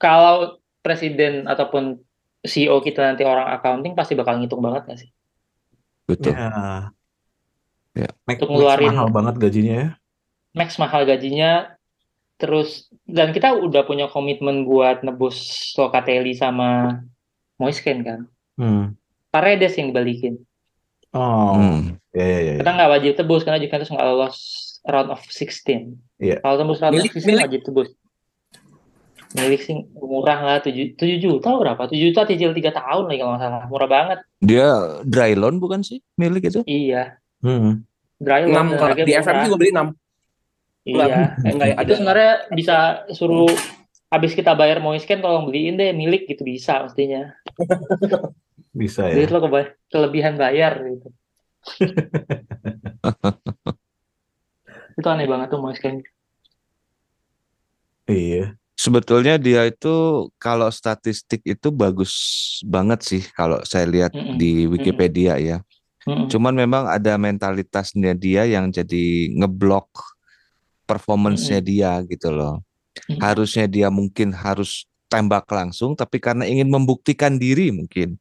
[0.01, 2.01] kalau presiden ataupun
[2.40, 5.10] CEO kita nanti orang accounting pasti bakal ngitung banget nggak sih?
[6.06, 6.32] Betul.
[6.34, 6.90] Ya.
[7.94, 8.10] Ya.
[8.24, 9.90] Max, Untuk Max ngeluarin- mahal banget gajinya ya.
[10.56, 11.52] Max mahal gajinya,
[12.36, 15.38] terus dan kita udah punya komitmen buat nebus
[15.76, 17.02] Locatelli sama
[17.60, 18.20] Moisken kan.
[18.56, 18.96] Hmm.
[19.30, 20.40] Paredes yang dibalikin.
[21.12, 22.00] Oh, Hmm.
[22.14, 22.54] ya ya ya.
[22.56, 22.62] ya.
[22.64, 24.38] Kita nggak wajib tebus karena Juventus nggak lolos
[24.88, 26.00] round of 16.
[26.18, 26.40] Iya.
[26.40, 27.90] Kalau tembus round Milik- of 16 milik- wajib tebus.
[29.30, 31.86] Milik sih murah lah 7, 7 juta berapa?
[31.86, 33.63] 7 juta cicil 3 tahun lagi kalau nggak salah.
[33.69, 34.19] Murah banget.
[34.41, 34.67] Dia
[35.05, 36.65] dry loan bukan sih milik itu?
[36.65, 37.21] Iya.
[37.45, 37.86] Hmm.
[38.17, 39.23] Dry loan enam dan kalau harganya di murah.
[39.23, 39.89] FM juga beli enam
[40.89, 41.38] Iya.
[41.45, 42.77] enggak itu ada sebenarnya bisa
[43.13, 43.53] suruh
[44.09, 47.30] habis kita bayar Moisken tolong beliin deh milik gitu bisa mestinya.
[48.73, 49.34] Bisa Duit ya.
[49.38, 51.13] lo keba- kelebihan bayar gitu.
[54.97, 56.01] itu aneh banget tuh Moisken.
[58.09, 58.59] Iya.
[58.80, 59.91] Sebetulnya dia itu
[60.39, 62.15] kalau statistik itu bagus
[62.63, 64.39] banget sih kalau saya lihat Mm-mm.
[64.39, 65.59] di Wikipedia ya.
[66.07, 66.32] Mm-mm.
[66.32, 69.91] Cuman memang ada mentalitasnya dia yang jadi ngeblok
[70.88, 72.63] performance-nya dia gitu loh.
[73.11, 73.19] Mm-mm.
[73.19, 78.15] Harusnya dia mungkin harus tembak langsung tapi karena ingin membuktikan diri mungkin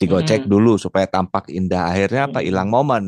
[0.00, 0.50] digocek Mm.
[0.50, 1.86] dulu supaya tampak indah.
[1.86, 2.42] Akhirnya apa?
[2.42, 2.46] Mm.
[2.50, 3.04] Hilang momen.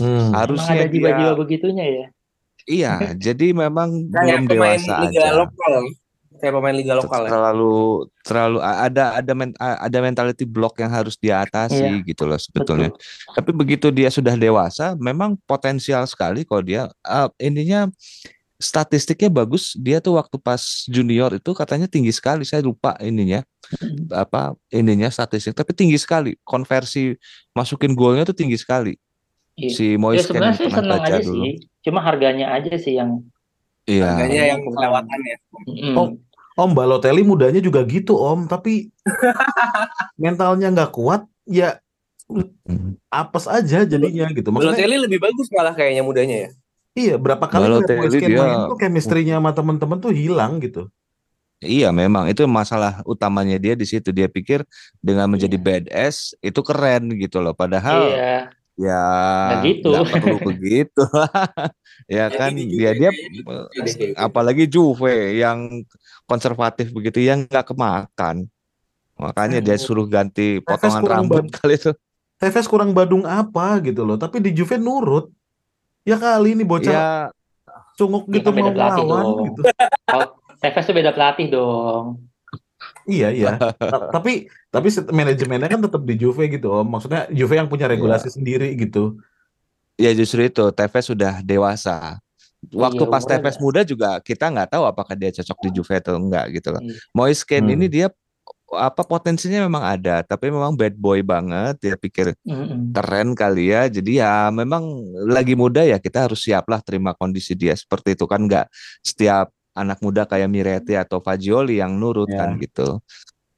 [0.00, 0.32] Hmm.
[0.32, 2.06] Harusnya ada jiwa-jiwa dia begitunya ya.
[2.64, 5.44] iya, jadi memang kayak belum dewasa aja.
[5.44, 5.92] lokal
[6.40, 11.14] kayak pemain liga lokal ya terlalu terlalu ada ada men- ada mentality block yang harus
[11.14, 12.88] diatasi gitu loh sebetulnya.
[12.90, 13.36] Betul.
[13.36, 17.92] Tapi begitu dia sudah dewasa, memang potensial sekali kalau dia uh, ininya
[18.56, 19.72] statistiknya bagus.
[19.76, 22.48] Dia tuh waktu pas junior itu katanya tinggi sekali.
[22.48, 24.10] Saya lupa ininya Mm.
[24.10, 26.34] apa ininya statistik, tapi tinggi sekali.
[26.42, 27.14] Konversi
[27.54, 28.98] masukin golnya tuh tinggi sekali.
[29.54, 29.70] Iya.
[29.70, 31.44] Si Ya Moise sebenarnya sih seneng baca aja dulu.
[31.46, 31.52] sih.
[31.86, 33.22] Cuma harganya aja sih yang
[33.86, 34.10] Iya.
[34.10, 35.36] harganya yang kelewatan ya
[35.70, 35.94] Mm-mm.
[35.94, 36.08] Oh,
[36.60, 38.92] Om Balotelli mudanya juga gitu Om, tapi
[40.20, 41.80] mentalnya nggak kuat, ya
[43.10, 44.52] apes aja jadinya gitu.
[44.52, 46.50] Maksudnya Balotelli lebih bagus malah kayaknya mudanya ya
[46.90, 50.90] iya berapa kali Balotelli dia- main tuh chemistry-nya sama temen-temen tuh hilang gitu.
[51.60, 54.16] Iya, memang itu masalah utamanya dia di situ.
[54.16, 54.64] Dia pikir
[55.04, 55.64] dengan menjadi Iya.
[55.84, 57.52] badass itu keren gitu loh.
[57.52, 58.36] Padahal Iya.
[58.80, 59.04] Ya
[59.52, 59.90] Nggak gitu.
[60.08, 61.02] perlu begitu.
[62.08, 64.14] ya Ya, kan gini dia juga dia gitu deh, kayak gitu.
[64.16, 65.84] apalagi Juve yang
[66.24, 68.48] konservatif begitu yang nggak kemakan.
[69.20, 69.84] Makanya dia Hmm.
[69.84, 71.92] suruh ganti Tevez potongan kurang rambut kali itu.
[72.40, 74.16] Tevez kurang Badung apa gitu loh.
[74.16, 75.28] Tapi di Juve nurut.
[76.08, 77.04] Ya kali ini bocah Ya
[78.00, 79.44] cunguk Ya gitu kan mau dong.
[79.52, 79.62] gitu.
[80.60, 82.29] Tevez tuh beda pelatih dong.
[83.10, 83.50] Iya iya.
[83.90, 86.86] Ta- tapi tapi manajemennya kan tetap di Juve gitu om.
[86.86, 89.18] Maksudnya Juve yang punya regulasi sendiri gitu.
[89.98, 92.16] ya justru itu Tevez sudah dewasa.
[92.72, 95.94] Waktu Iya, pas Tevez udah- muda juga kita nggak tahu apakah dia cocok di Juve
[95.98, 96.80] atau enggak gitu loh.
[96.80, 96.96] Iya.
[97.12, 97.74] Moise Kean Hmm.
[97.76, 98.08] ini dia
[98.70, 101.74] apa potensinya memang ada, tapi memang bad boy banget.
[101.82, 102.94] Dia pikir Mm-mm.
[102.94, 103.90] keren kali ya.
[103.90, 104.86] Jadi ya memang
[105.26, 108.70] lagi muda ya kita harus siap lah terima kondisi dia seperti itu kan nggak
[109.02, 109.50] setiap
[109.80, 112.44] anak muda kayak Miretti atau Fagioli yang nurut Ya.
[112.44, 113.00] kan gitu.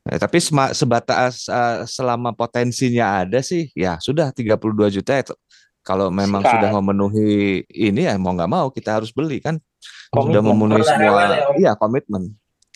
[0.02, 0.42] Eh, tapi
[0.72, 4.58] sebatas eh, selama potensinya ada sih ya sudah 32
[4.90, 5.34] juta itu
[5.80, 6.58] kalau memang Sikat.
[6.58, 9.62] sudah memenuhi ini ya mau nggak mau kita harus beli kan
[10.10, 10.46] sudah Komitmen.
[10.48, 12.22] memenuhi Rela semua rewel ya, iya komitmen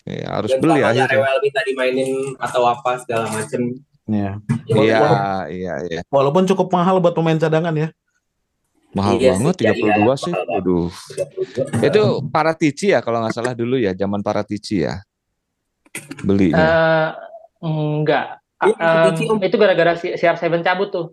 [0.03, 3.61] ya harus Dan beli akhirnya rewel minta dimainin atau apa segala macem.
[4.07, 4.31] Iya.
[4.71, 4.99] iya
[5.51, 7.91] iya iya Walaupun cukup mahal buat pemain cadangan ya.
[8.97, 10.63] Mahal Iya banget sih, jadi 32 ya, sih mahal banget.
[10.65, 10.87] waduh
[11.83, 14.97] itu Paratici ya kalau nggak salah dulu ya zaman Paratici ya
[16.19, 17.09] belinya Eh,
[17.63, 18.25] enggak.
[18.59, 19.37] Iya, Paratici, Om.
[19.39, 21.05] itu gara-gara si- CR7 cabut tuh.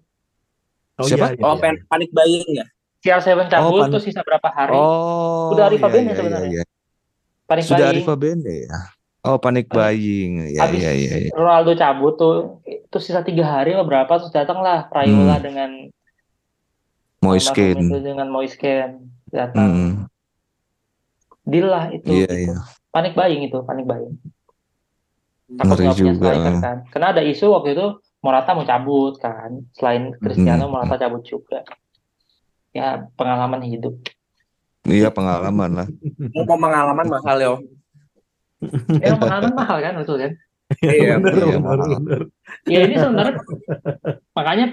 [0.95, 1.33] Oh Siapa?
[1.33, 1.63] iya, iya, Oh, iya.
[1.63, 2.67] pen panik buying ya?
[2.99, 4.73] CR7 cabut pan- tuh sisa berapa hari.
[4.73, 6.49] oh Udah Arriva iya, Bene iya, sebenarnya.
[6.51, 6.65] iya, iya.
[7.45, 7.87] Panik sudah.
[7.87, 8.79] Arriva Bene ya
[9.23, 11.31] oh panik buying ya Habis iya iya iya.
[11.33, 15.43] Ronaldo cabut tuh, itu sisa tiga hari lah berapa terus datanglah Raiola Hmm.
[15.43, 15.71] dengan
[17.51, 18.91] Kean itu dengan Moise Kean
[19.29, 19.65] datang.
[19.65, 19.93] Hmm,
[21.43, 22.09] Deal lah itu.
[22.09, 22.53] iya gitu.
[22.53, 22.57] iya
[22.89, 24.15] Panik buying itu, panik buying.
[25.45, 26.31] Ngeri Takut punya juga.
[26.31, 26.77] striker kan.
[26.89, 27.87] Karena ada isu waktu itu
[28.21, 29.51] Morata mau cabut kan.
[29.73, 30.73] Selain Cristiano, Hmm.
[30.73, 31.61] Morata cabut juga.
[32.71, 33.95] Ya pengalaman hidup.
[34.85, 35.89] iya pengalaman lah
[36.35, 37.49] Mau pengalaman mahal ya.
[37.53, 37.61] Om.
[39.01, 40.33] Emang pengalaman mahal kan betul kan?
[40.81, 41.21] Iya.
[41.21, 41.59] Bener, iya.
[42.67, 43.37] Ya ini sebenarnya
[44.33, 44.67] makanya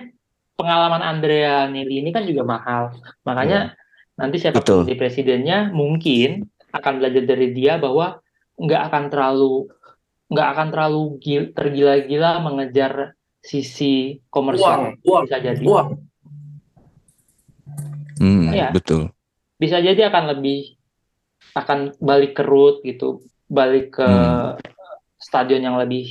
[0.62, 2.94] pengalaman Andrea Nili ini kan juga mahal.
[3.26, 3.74] Makanya
[4.14, 4.54] nanti Betul.
[4.54, 8.22] siapa pun di presidennya mungkin akan belajar dari dia bahwa
[8.56, 9.66] nggak akan terlalu
[10.32, 15.90] nggak akan terlalu gil- tergila-gila mengejar sisi komersial Uang, uang, bisa jadi uang.
[18.22, 18.70] Hmm, Iya.
[18.70, 19.10] betul
[19.58, 20.78] bisa jadi akan lebih
[21.54, 24.56] akan balik ke root gitu balik ke Hmm.
[25.18, 26.08] stadion yang lebih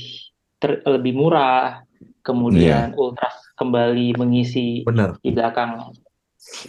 [0.55, 1.83] ter- lebih murah
[2.21, 5.17] kemudian ultras kembali mengisi Bener.
[5.21, 5.93] di belakang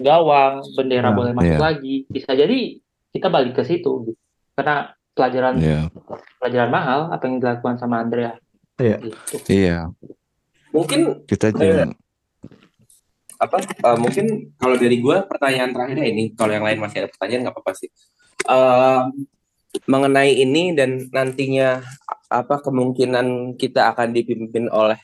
[0.01, 1.61] gawang, bendera Nah, boleh masuk iya.
[1.61, 1.95] lagi.
[2.09, 2.77] Bisa jadi
[3.13, 4.21] kita balik ke situ gitu.
[4.53, 5.93] Karena pelajaran iya
[6.41, 8.37] pelajaran mahal apa yang dilakukan sama Andrea.
[8.81, 8.97] Iya.
[9.01, 9.37] Gitu.
[9.53, 9.93] iya
[10.73, 11.93] Mungkin kita juga
[13.37, 13.57] apa?
[13.61, 17.55] eh, mungkin kalau dari gue pertanyaan terakhirnya ini, kalau yang lain masih ada pertanyaan nggak
[17.59, 17.91] apa-apa sih.
[18.49, 19.03] Eh,
[19.89, 21.81] mengenai ini dan nantinya
[22.29, 25.01] apa kemungkinan kita akan dipimpin oleh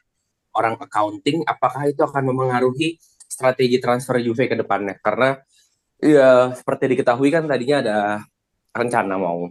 [0.58, 2.98] orang accounting, apakah itu akan memengaruhi
[3.30, 4.98] strategi transfer Juve ke depannya?
[4.98, 5.38] Karena
[6.02, 7.98] ya seperti diketahui kan tadinya ada
[8.74, 9.46] rencana mau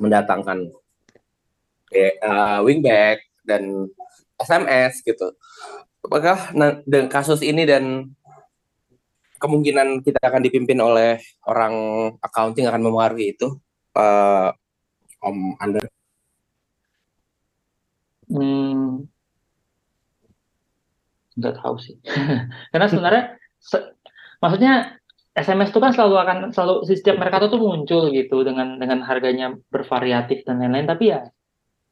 [0.00, 0.72] mendatangkan
[1.92, 2.16] eh,
[2.64, 3.92] wingback dan
[4.40, 5.36] SMS gitu.
[6.04, 6.52] Apakah
[6.84, 8.12] dengan kasus ini dan
[9.40, 11.74] kemungkinan kita akan dipimpin oleh orang
[12.24, 13.48] accounting akan mempengaruhi itu,
[13.96, 14.48] eh,
[15.24, 15.84] Om Ander?
[18.28, 19.04] Hmm,
[21.34, 21.96] nggak tahu sih.
[22.72, 23.22] Karena sebenarnya
[23.58, 23.94] se-
[24.38, 24.96] maksudnya
[25.34, 30.46] SMS itu kan selalu akan selalu setiap mereka tuh muncul gitu dengan dengan harganya bervariatif
[30.46, 30.86] dan lain-lain.
[30.86, 31.20] Tapi ya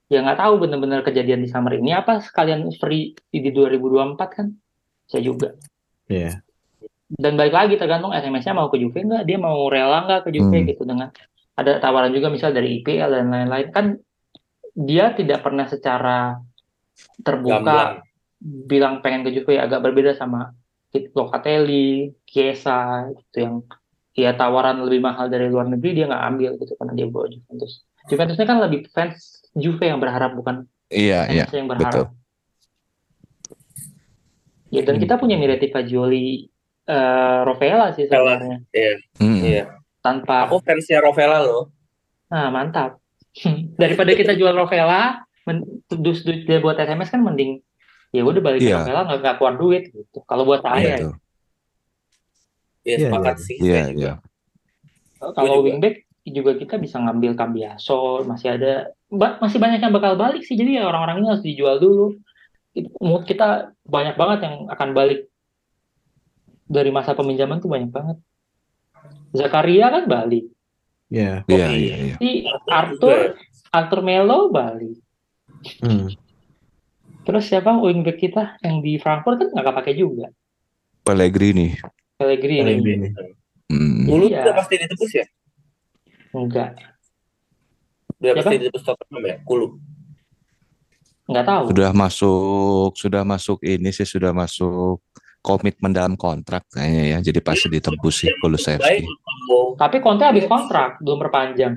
[0.06, 4.46] ya nggak tahu benar-benar kejadian di summer ini apa sekalian free di 2024 kan?
[5.08, 5.52] Saya juga.
[6.06, 6.38] Iya.
[7.12, 10.56] dan balik lagi tergantung SMS-nya mau ke Juve nggak dia mau rela nggak ke Juve
[10.56, 10.64] Hmm.
[10.64, 11.08] gitu dengan
[11.52, 13.86] ada tawaran juga misal dari IPL dan lain-lain kan
[14.72, 16.40] dia tidak pernah secara
[17.20, 17.96] terbuka Gamblang.
[18.42, 20.50] Bilang pengen ke Juve agak berbeda sama
[20.92, 23.54] Locatelli, Chiesa gitu yang
[24.12, 27.72] ya tawaran lebih mahal dari luar negeri dia nggak ambil gitu karena dia bawa Juventus
[28.10, 32.06] Juventusnya kan lebih fans Juve yang berharap bukan iya iya fans yang betul berharap
[34.68, 36.48] ya dan kita punya Miretti Fagioli
[36.82, 38.58] eh Rovella sih sebenarnya
[39.16, 39.38] Hmm.
[39.38, 39.64] Iya.
[40.02, 41.70] tanpa Aku fansnya Rovella loh.
[42.26, 42.98] Nah, mantap.
[43.80, 47.62] Daripada kita jual Rovella, men- dus duit dia buat SMS kan mending
[48.12, 48.76] ya udah balik Iya.
[48.78, 50.18] Rovella nggak nggak keluar duit gitu.
[50.22, 51.12] Kalau buat saya, Iya, betul.
[52.82, 53.42] Iya, Iya, sepakat iya.
[53.42, 53.56] sih.
[53.56, 53.98] Iya, saya juga.
[53.98, 54.12] iya.
[55.32, 55.64] kalau juga.
[55.64, 58.72] wingback juga kita bisa ngambil Cambiaso, masih ada
[59.08, 60.54] ba- masih banyak yang bakal balik sih.
[60.54, 62.18] Jadi ya orang-orang ini harus dijual dulu.
[62.98, 63.48] Mood kita
[63.82, 65.28] banyak banget yang akan balik
[66.64, 68.16] dari masa peminjaman tuh banyak banget.
[69.30, 70.48] Zakaria kan balik.
[71.06, 71.44] Iya.
[71.44, 71.76] Iya, Oke.
[71.76, 72.16] iya, iya.
[72.16, 72.30] Si
[72.66, 73.18] Arthur,
[73.70, 74.96] Arthur Melo balik.
[75.78, 76.08] Hmm.
[77.22, 80.26] Terus siapa wingback kita yang di Frankfurt kan nggak pakai juga.
[81.02, 81.74] Pellegrini.
[82.18, 82.62] Pellegrini.
[82.62, 83.08] Pellegrini.
[83.70, 84.04] Hmm.
[84.04, 84.42] Dulu Iya.
[84.44, 85.26] udah pasti ditebus ya?
[86.32, 86.70] Enggak.
[88.18, 88.38] Udah Siapa?
[88.42, 89.36] pasti ditebus Tottenham ya?
[89.42, 89.66] Kulu.
[91.30, 91.62] Nggak tahu.
[91.70, 94.98] Sudah masuk, sudah masuk ini sih sudah masuk
[95.42, 97.18] komitmen dalam kontrak kayaknya ya.
[97.22, 99.06] Jadi pasti ditebus sih Baik Kulusevski.
[99.78, 101.74] Tapi Conte habis kontrak, belum perpanjang.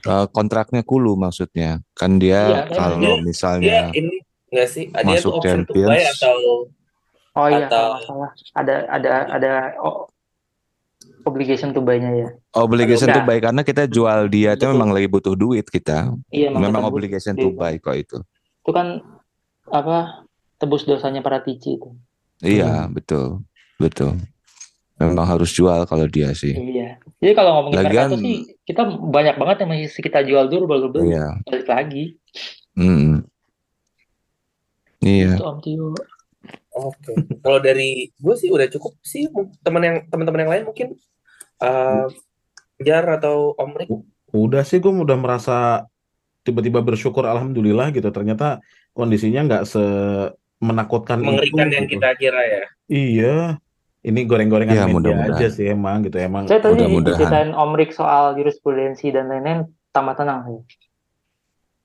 [0.00, 1.84] Eh, kontraknya Kulu maksudnya.
[1.92, 4.16] Kan dia Iya, kalau dia- dia misalnya ini
[4.48, 4.84] nggak sih?
[4.88, 5.88] Dia Masuk tuh option to Champions.
[5.88, 6.34] buy atau
[7.30, 8.30] Oh iya, Atau- salah.
[8.52, 10.10] Ada ada ada oh,
[11.22, 12.28] obligation to buy-nya ya.
[12.52, 13.16] obligation Udah.
[13.16, 16.10] to buy karena kita jual dia itu memang lagi butuh duit kita.
[16.28, 18.18] Iya, Memang obligation to buy kok itu.
[18.60, 18.98] Itu kan
[19.68, 20.26] apa?
[20.58, 21.94] Tebus dosanya para Tici itu.
[22.40, 23.44] Iya, betul.
[23.78, 24.18] Betul.
[25.00, 26.52] Memang harus jual kalau dia sih.
[26.52, 27.00] Iya.
[27.24, 28.36] Jadi kalau ngomongin Lagian- Mercato sih
[28.68, 31.40] kita banyak banget yang masih kita jual dulu baru beli Iya.
[31.48, 32.04] balik lagi.
[32.76, 33.24] Mm.
[35.00, 35.40] Iya.
[35.40, 35.88] Itu Om Tio.
[36.76, 37.12] Oke.
[37.40, 39.24] Kalau dari gue sih udah cukup sih.
[39.64, 40.88] Teman yang teman-teman yang lain mungkin
[41.60, 42.04] eh
[42.80, 43.88] Jar atau Om Rik.
[44.36, 45.88] Udah sih gue udah merasa
[46.44, 48.12] tiba-tiba bersyukur alhamdulillah gitu.
[48.12, 48.60] Ternyata
[48.92, 51.92] kondisinya nggak semenakutkan mengerikan itu yang gitu.
[51.96, 52.64] kita kira ya.
[52.86, 53.36] Iya.
[54.00, 55.36] Ini goreng-gorengan Ya, media mudah-mudahan.
[55.36, 56.48] aja sih emang gitu emang.
[56.48, 57.20] Saya tadi Mudah-mudahan.
[57.20, 60.60] diceritain Om Rik soal jurisprudensi dan lain-lain tambah tenang saya.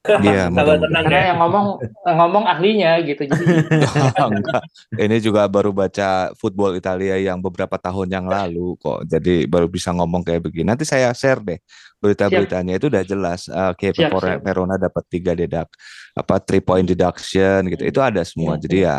[0.05, 1.27] Iya, Tambah tenang Karena ya.
[1.33, 1.65] yang ngomong
[2.05, 3.25] ngomong ahlinya gitu.
[3.25, 3.43] Jadi
[4.31, 4.63] Enggak.
[4.95, 9.03] Ini juga baru baca football Italia yang beberapa tahun yang lalu kok.
[9.03, 10.71] Jadi baru bisa ngomong kayak begini.
[10.71, 11.59] Nanti saya share deh
[11.97, 13.49] berita-beritanya itu udah jelas.
[13.49, 14.39] Uh, kayak Siap.
[14.39, 15.67] Verona dapat tiga dedak
[16.13, 17.83] apa three point deduction gitu.
[17.83, 18.55] Itu ada semua.
[18.55, 18.97] Iya, Jadi ya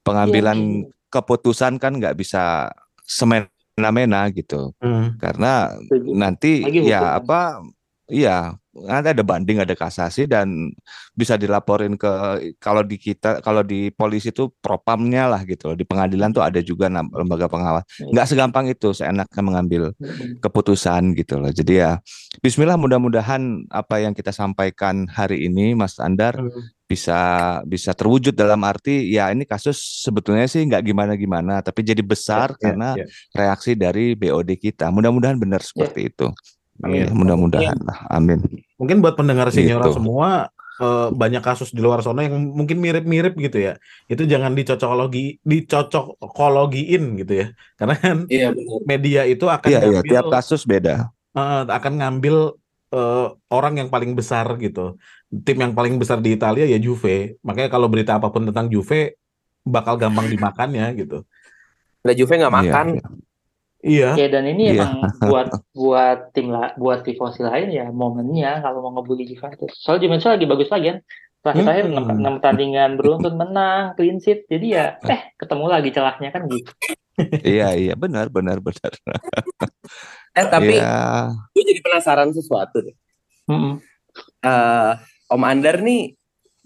[0.00, 0.58] pengambilan
[1.14, 2.74] keputusan kan nggak bisa
[3.06, 4.74] semena-mena gitu.
[4.82, 5.14] Hmm.
[5.22, 6.10] Karena setuju.
[6.18, 7.62] nanti Lagi ya apa
[8.10, 10.74] iya nanti ada banding ada kasasi dan
[11.14, 12.10] bisa dilaporin ke
[12.58, 16.58] kalau di kita kalau di polisi itu propamnya lah gitu loh di pengadilan tuh ada
[16.58, 19.82] juga lembaga pengawas nggak segampang itu seenaknya mengambil
[20.42, 21.90] keputusan gitu loh jadi ya
[22.42, 26.50] Bismillah mudah-mudahan apa yang kita sampaikan hari ini Mas Andar Hmm.
[26.84, 27.18] Bisa
[27.64, 32.60] bisa terwujud dalam arti ya ini kasus sebetulnya sih nggak gimana-gimana tapi jadi besar Ya,
[32.60, 33.06] karena ya.
[33.32, 34.92] reaksi dari BOD kita.
[34.92, 36.28] Mudah-mudahan benar seperti itu.
[36.84, 37.06] Amin.
[37.06, 37.98] Ya, mudah-mudahan lah.
[38.10, 38.42] Amin.
[38.76, 39.96] Mungkin buat pendengar Sinyora Gitu.
[39.96, 43.78] semua eh, banyak kasus di luar sana yang mungkin mirip-mirip gitu ya.
[44.10, 47.46] Itu jangan dicocokologi dicocokologiin gitu ya.
[47.78, 48.80] Karena kan Iya benar.
[48.84, 51.08] media itu akan Iya, iya, ngambil tiap kasus beda.
[51.34, 52.58] akan ngambil
[52.94, 54.94] eh, orang yang paling besar gitu.
[55.42, 57.36] Tim yang paling besar di Italia ya Juve.
[57.42, 59.18] Makanya kalau berita apa pun tentang Juve
[59.66, 61.26] bakal gampang dimakannya gitu.
[62.04, 62.86] Nah Juve nggak Iya, makan.
[62.94, 63.06] iya.
[63.84, 64.10] Iya.
[64.16, 64.86] Ya dan ini Iya.
[64.88, 69.76] emang buat buat tim lah buat tifosi lain ya momennya kalau mau ngebully Juventus.
[69.76, 70.98] Soalnya Juventus lagi bagus lagi kan.
[71.44, 71.92] Terakhir-terakhir Hmm.
[71.92, 74.48] enam enam pertandingan beruntun menang, clean sheet.
[74.48, 76.70] Jadi ya eh ketemu lagi celahnya kan gitu.
[77.44, 78.92] Iya, iya, benar, benar, benar.
[80.34, 81.30] Eh tapi Iya.
[81.54, 82.96] gue jadi penasaran sesuatu deh.
[83.46, 83.78] Mm-mm.
[84.42, 84.92] Eh,
[85.30, 86.14] Om Andar nih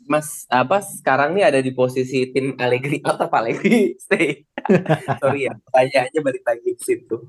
[0.09, 4.41] Mas apa sekarang nih ada di posisi tim Allegri atau Allegri stay.
[5.21, 7.29] Sorry ya, pertanyaannya balik lagi ke situ.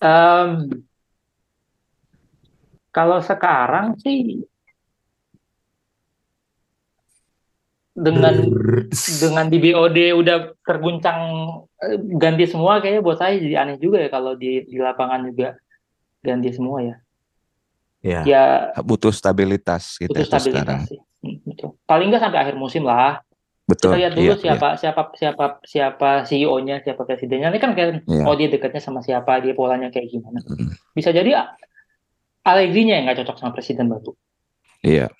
[0.00, 0.68] Em,
[2.92, 4.44] kalau sekarang sih
[7.90, 8.34] dengan
[9.20, 11.18] dengan di BOD udah terguncang
[11.82, 15.58] eh, ganti semua kayaknya buat saya jadi aneh juga ya kalau di di lapangan juga
[16.22, 16.96] ganti semua ya.
[18.00, 18.20] Ya.
[18.24, 18.44] Ya
[18.80, 20.40] Butuh stabilitas kita butuh sekarang.
[20.40, 21.00] stabilitas sih.
[21.20, 21.68] Hmm, betul.
[21.84, 23.20] Paling nggak sampai akhir musim lah.
[23.68, 23.94] Betul.
[23.94, 27.54] Kita lihat dulu Iya, siapa siapa siapa siapa CEO-nya, siapa presidennya.
[27.54, 28.24] Ini kan kan Iya.
[28.26, 30.40] oh dia dekatnya sama siapa, dia polanya kayak gimana.
[30.96, 31.54] Bisa jadi
[32.40, 34.16] Allegri-nya yang nggak cocok sama presiden baru.
[34.80, 35.12] Iya.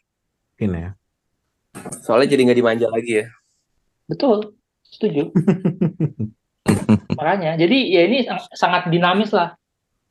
[0.57, 0.91] Ini ya.
[2.03, 3.27] Soalnya jadi nggak dimanja lagi ya.
[4.11, 5.31] Betul, setuju.
[7.19, 9.55] Makanya, jadi ya ini sang- sangat dinamis lah.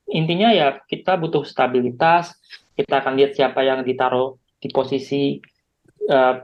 [0.09, 2.33] Intinya ya kita butuh stabilitas.
[2.73, 5.37] Kita akan lihat siapa yang ditaruh di posisi
[6.07, 6.35] eh,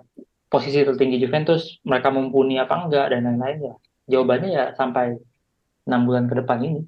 [0.51, 3.75] posisi tertinggi Juventus, mereka mumpuni apa enggak dan lain-lain ya.
[4.05, 5.17] Jawabannya ya sampai
[5.89, 6.81] enam bulan ke depan ini.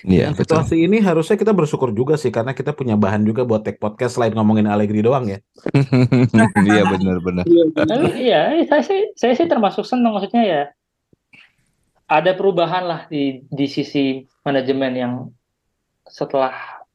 [0.00, 0.44] Iya, Dengan betul.
[0.64, 4.16] situasi ini harusnya kita bersyukur juga sih karena kita punya bahan juga buat take podcast
[4.16, 5.38] selain ngomongin Allegri doang ya.
[6.66, 7.44] Iya, benar, benar.
[7.76, 10.62] Tapi iya, saya sih saya sih termasuk senang maksudnya ya.
[12.10, 15.14] Ada perubahan lah di di sisi manajemen yang
[16.08, 16.52] setelah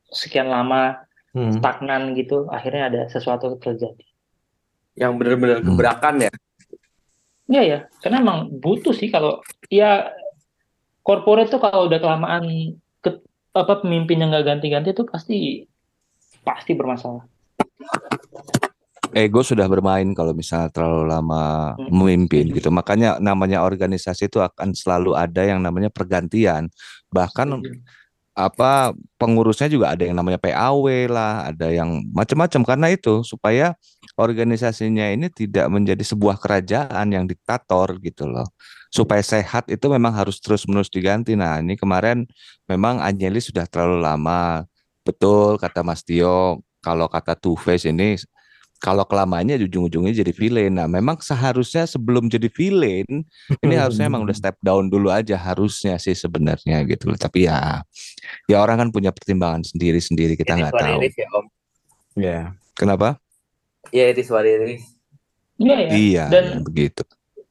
[0.09, 1.01] sekian lama
[1.35, 1.51] Hmm.
[1.51, 4.07] stagnan gitu, akhirnya ada sesuatu terjadi.
[4.95, 5.67] Yang benar-benar Hmm.
[5.67, 6.31] gebrakan ya.
[7.51, 10.15] Iya ya, karena emang butuh sih kalau ya
[11.03, 12.79] corporate tuh kalau udah kelamaan ke,
[13.55, 15.63] apa pemimpin yang nggak ganti-ganti tuh pasti
[16.43, 17.23] pasti bermasalah.
[19.15, 21.87] ego sudah bermain kalau misalnya terlalu lama Hmm.
[21.87, 22.67] memimpin gitu.
[22.67, 26.67] Makanya namanya organisasi itu akan selalu ada yang namanya pergantian.
[27.15, 27.47] Bahkan
[28.35, 33.79] apa pengurusnya juga ada yang namanya PAW lah, ada yang macam-macam karena itu supaya
[34.19, 38.43] organisasinya ini tidak menjadi sebuah kerajaan yang diktator gitu loh.
[38.91, 41.39] Supaya sehat itu memang harus terus-menerus diganti.
[41.39, 42.27] Nah, ini kemarin
[42.67, 44.67] memang Anjeli sudah terlalu lama.
[45.07, 48.19] Betul kata Mas Tio, kalau kata Two Face ini
[48.79, 50.73] kalau kelamannya ujung-ujungnya jadi villain.
[50.75, 53.07] Nah, memang seharusnya sebelum jadi villain
[53.63, 57.17] ini harusnya emang udah step down dulu aja harusnya sih sebenarnya gitu loh.
[57.17, 57.81] Tapi ya
[58.45, 60.99] ya orang kan punya pertimbangan sendiri-sendiri kita nggak tahu.
[61.01, 61.45] is ya Om.
[62.15, 62.39] Ya.
[62.75, 63.19] Kenapa?
[63.95, 64.83] Ya it is what it is.
[65.55, 65.89] Iya ya.
[65.95, 67.03] Iya, Dan ya, begitu.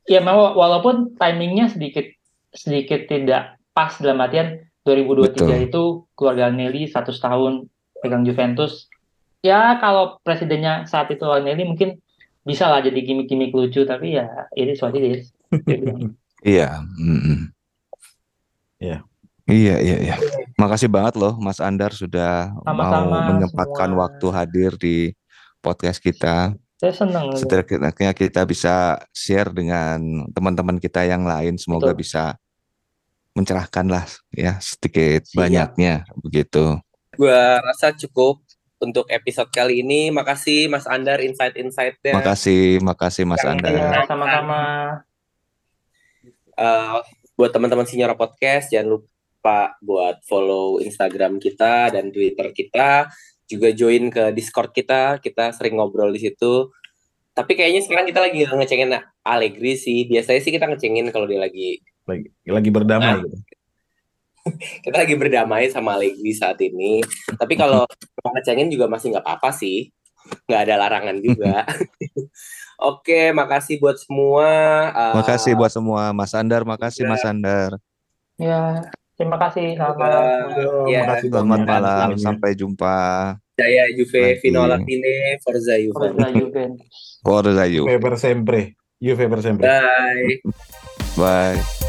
[0.04, 2.04] ya mau walaupun timingnya sedikit
[2.52, 5.48] sedikit tidak pas dalam artian 2023 Betul.
[5.64, 7.52] itu keluarga Nelly 100 tahun
[8.04, 8.92] pegang Juventus.
[9.44, 12.00] Ya kalau presidennya saat itu Nelly mungkin
[12.48, 14.24] bisa lah jadi gimmick-gimmick lucu tapi ya
[14.56, 15.28] ini it.
[15.68, 16.16] Dia bilang.
[16.44, 16.84] Iya.
[18.76, 19.00] Iya.
[19.48, 20.16] Iya, iya, iya.
[20.60, 24.00] Makasih banget loh Mas Andar sudah mau Sama-sama menyempatkan semua.
[24.04, 24.96] waktu hadir di
[25.64, 26.52] podcast kita.
[26.76, 27.32] Saya senang.
[27.32, 31.56] Setidaknya kita bisa share dengan teman-teman kita yang lain.
[31.56, 32.04] Semoga Betul.
[32.04, 32.36] bisa
[33.32, 34.04] mencerahkan lah
[34.36, 35.40] ya sedikit Siap.
[35.40, 36.76] banyaknya begitu.
[37.16, 38.43] Gua rasa cukup
[38.84, 40.12] untuk episode kali ini.
[40.12, 42.12] Makasih Mas Andar insight-insightnya.
[42.12, 43.72] Makasih, makasih Mas Yang Andar.
[43.72, 44.60] Ya, sama-sama.
[46.54, 46.96] Eh,
[47.34, 53.10] buat teman-teman Sinyora Podcast jangan lupa buat follow Instagram kita dan Twitter kita
[53.44, 56.70] juga join ke Discord kita kita sering ngobrol di situ
[57.34, 58.94] tapi kayaknya sekarang kita lagi ngecengin
[59.26, 63.20] Allegri sih biasanya sih kita ngecengin kalau dia lagi Lagi, lagi berdamai Nah.
[63.26, 63.36] gitu.
[64.80, 67.00] Kita lagi berdamai sama Allegri saat ini
[67.36, 67.88] tapi kalau
[68.20, 69.88] mau ngecengin juga masih nggak apa-apa sih
[70.44, 71.64] nggak ada larangan juga
[72.80, 74.48] oke makasih buat semua
[74.90, 77.76] Eh, Makasih buat semua Mas Andar, makasih Mas Andar.
[78.34, 78.82] Ya,
[79.14, 79.78] terima kasih.
[79.78, 80.24] Selamat malam.
[80.58, 82.98] Yo, Ya, makasih Selamat banyak malam, sampai jumpa.
[83.54, 84.40] Jaya Juve Lagi.
[84.42, 87.22] Vino Latine Forza Juve Forza Juventus.
[87.22, 87.86] Forza you.
[87.86, 88.60] Juve per sempre.
[88.98, 89.62] Juve per sempre.
[89.62, 90.42] bye
[91.14, 91.83] Bye.